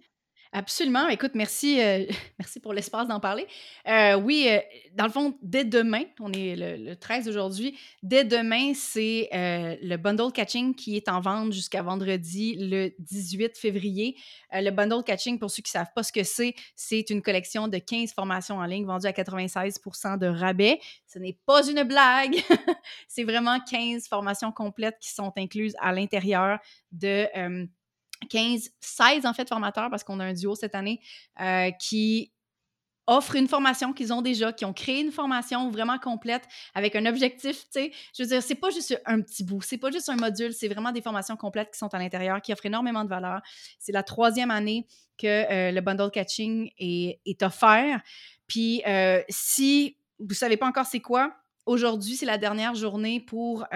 [0.57, 1.09] Absolument.
[1.09, 2.07] Écoute, merci, euh,
[2.39, 3.45] merci pour l'espace d'en parler.
[3.89, 4.61] Euh, oui, euh,
[4.93, 10.31] dans le fond, dès demain, on est le, 13 aujourd'hui, dès demain, c'est le bundle
[10.33, 14.17] catching qui est en vente jusqu'à vendredi, le 18 février.
[14.53, 17.67] le bundle catching, pour ceux qui ne savent pas ce que c'est, c'est une collection
[17.67, 20.79] de 15 formations en ligne vendues à 96% de rabais.
[21.09, 22.37] Ce n'est pas une blague.
[23.09, 26.61] c'est vraiment 15 formations complètes qui sont incluses à l'intérieur
[26.93, 27.27] de
[28.25, 31.01] 15, 16 en fait formateurs, parce qu'on a un duo cette année,
[31.41, 32.33] euh, qui
[33.07, 36.45] offrent une formation qu'ils ont déjà, qui ont créé une formation vraiment complète
[36.75, 37.93] avec un objectif, tu sais.
[38.17, 40.69] Je veux dire, c'est pas juste un petit bout, c'est pas juste un module, c'est
[40.69, 43.43] vraiment des formations complètes qui sont à l'intérieur, qui offrent énormément de valeur.
[43.79, 44.87] C'est la troisième année
[45.19, 48.01] que euh, le bundle catching est, offert.
[48.47, 51.35] Puis, euh, si vous savez pas encore c'est quoi,
[51.67, 53.67] aujourd'hui, c'est la dernière journée pour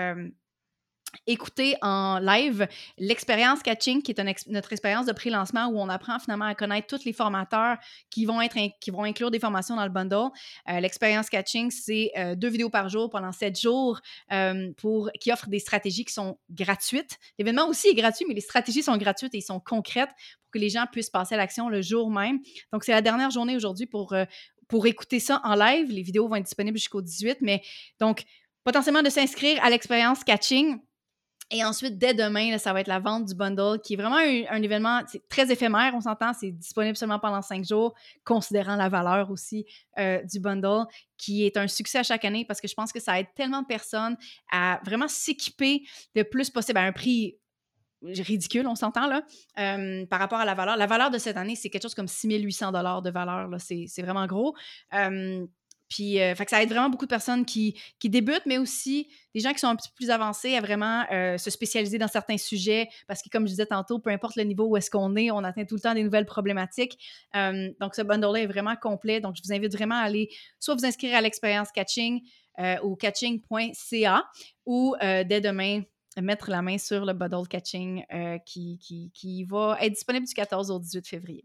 [1.26, 2.66] écouter en live
[2.98, 7.04] l'expérience catching, qui est notre expérience de pré-lancement où on apprend finalement à connaître tous
[7.04, 7.76] les formateurs
[8.10, 10.30] qui vont, inclure des formations dans le bundle.
[10.68, 14.00] Euh, l'expérience catching, c'est euh, deux vidéos par jour pendant sept jours
[14.32, 14.72] euh,
[15.20, 17.18] qui offrent des stratégies qui sont gratuites.
[17.38, 20.70] L'événement aussi est gratuit, mais les stratégies sont gratuites et sont concrètes pour que les
[20.70, 22.38] gens puissent passer à l'action le jour même.
[22.72, 24.14] Donc, c'est la dernière journée aujourd'hui pour
[24.86, 25.90] écouter ça en live.
[25.90, 27.62] Les vidéos vont être disponibles jusqu'au 18, mais
[28.00, 28.24] donc,
[28.64, 30.78] potentiellement de s'inscrire à l'expérience catching
[31.50, 34.62] et ensuite, dès demain, ça va être la vente du bundle, qui est vraiment un,
[34.62, 37.94] événement très éphémère, on s'entend, c'est disponible seulement pendant cinq jours,
[38.24, 39.64] considérant la valeur aussi
[39.98, 40.84] euh, du bundle,
[41.16, 43.62] qui est un succès à chaque année parce que je pense que ça aide tellement
[43.62, 44.16] de personnes
[44.52, 45.84] à vraiment s'équiper
[46.14, 47.38] le plus possible à un prix
[48.02, 49.22] ridicule, on s'entend là,
[49.58, 50.76] euh, par rapport à la valeur.
[50.76, 54.26] La valeur de cette année, c'est quelque chose comme 6800 dollars de valeur, c'est vraiment
[54.26, 54.54] gros.
[54.94, 55.46] Euh,
[55.88, 57.74] puis, euh, que ça aide vraiment beaucoup de personnes qui,
[58.04, 61.38] débutent, mais aussi des gens qui sont un petit peu plus avancés à vraiment euh,
[61.38, 62.88] se spécialiser dans certains sujets.
[63.06, 65.38] Parce que, comme je disais tantôt, peu importe le niveau où est-ce qu'on est, on
[65.44, 66.98] atteint tout le temps des nouvelles problématiques.
[67.36, 69.20] Euh, donc, ce bundle-là est vraiment complet.
[69.20, 70.28] Donc, je vous invite vraiment à aller
[70.60, 72.20] soit vous inscrire à l'expérience catching
[72.82, 74.24] ou catching.ca
[74.66, 75.82] ou dès demain,
[76.20, 78.04] mettre la main sur le bundle catching
[78.44, 81.44] qui, va être disponible du 14 au 18 février.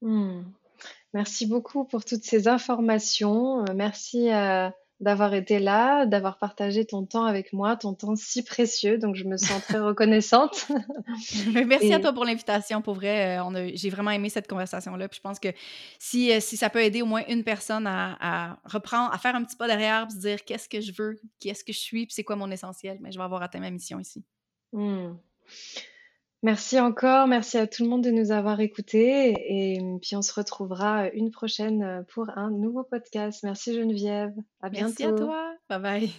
[0.00, 0.42] Mmh.
[1.14, 3.60] Merci beaucoup pour toutes ces informations.
[3.60, 8.42] Euh, merci à, d'avoir été là, d'avoir partagé ton temps avec moi, ton temps si
[8.42, 8.98] précieux.
[8.98, 10.66] Donc, je me sens très reconnaissante.
[11.52, 12.82] Merci à toi pour l'invitation.
[12.82, 15.08] Pour vrai, euh, j'ai vraiment aimé cette conversation-là.
[15.08, 15.48] Puis je pense que
[16.00, 19.44] si, euh, si ça peut aider au moins une personne à, reprendre, à faire un
[19.44, 22.06] petit pas derrière, puis se dire qu'est-ce que je veux, qui est-ce que je suis,
[22.06, 24.24] puis c'est quoi mon essentiel, mais je vais avoir atteint ma mission ici.
[24.72, 25.12] Hmm.
[26.44, 30.34] Merci encore, merci à tout le monde de nous avoir écoutés et puis on se
[30.34, 33.42] retrouvera une prochaine pour un nouveau podcast.
[33.44, 34.92] Merci Geneviève, à bientôt.
[34.98, 36.10] Merci à toi, bye bye.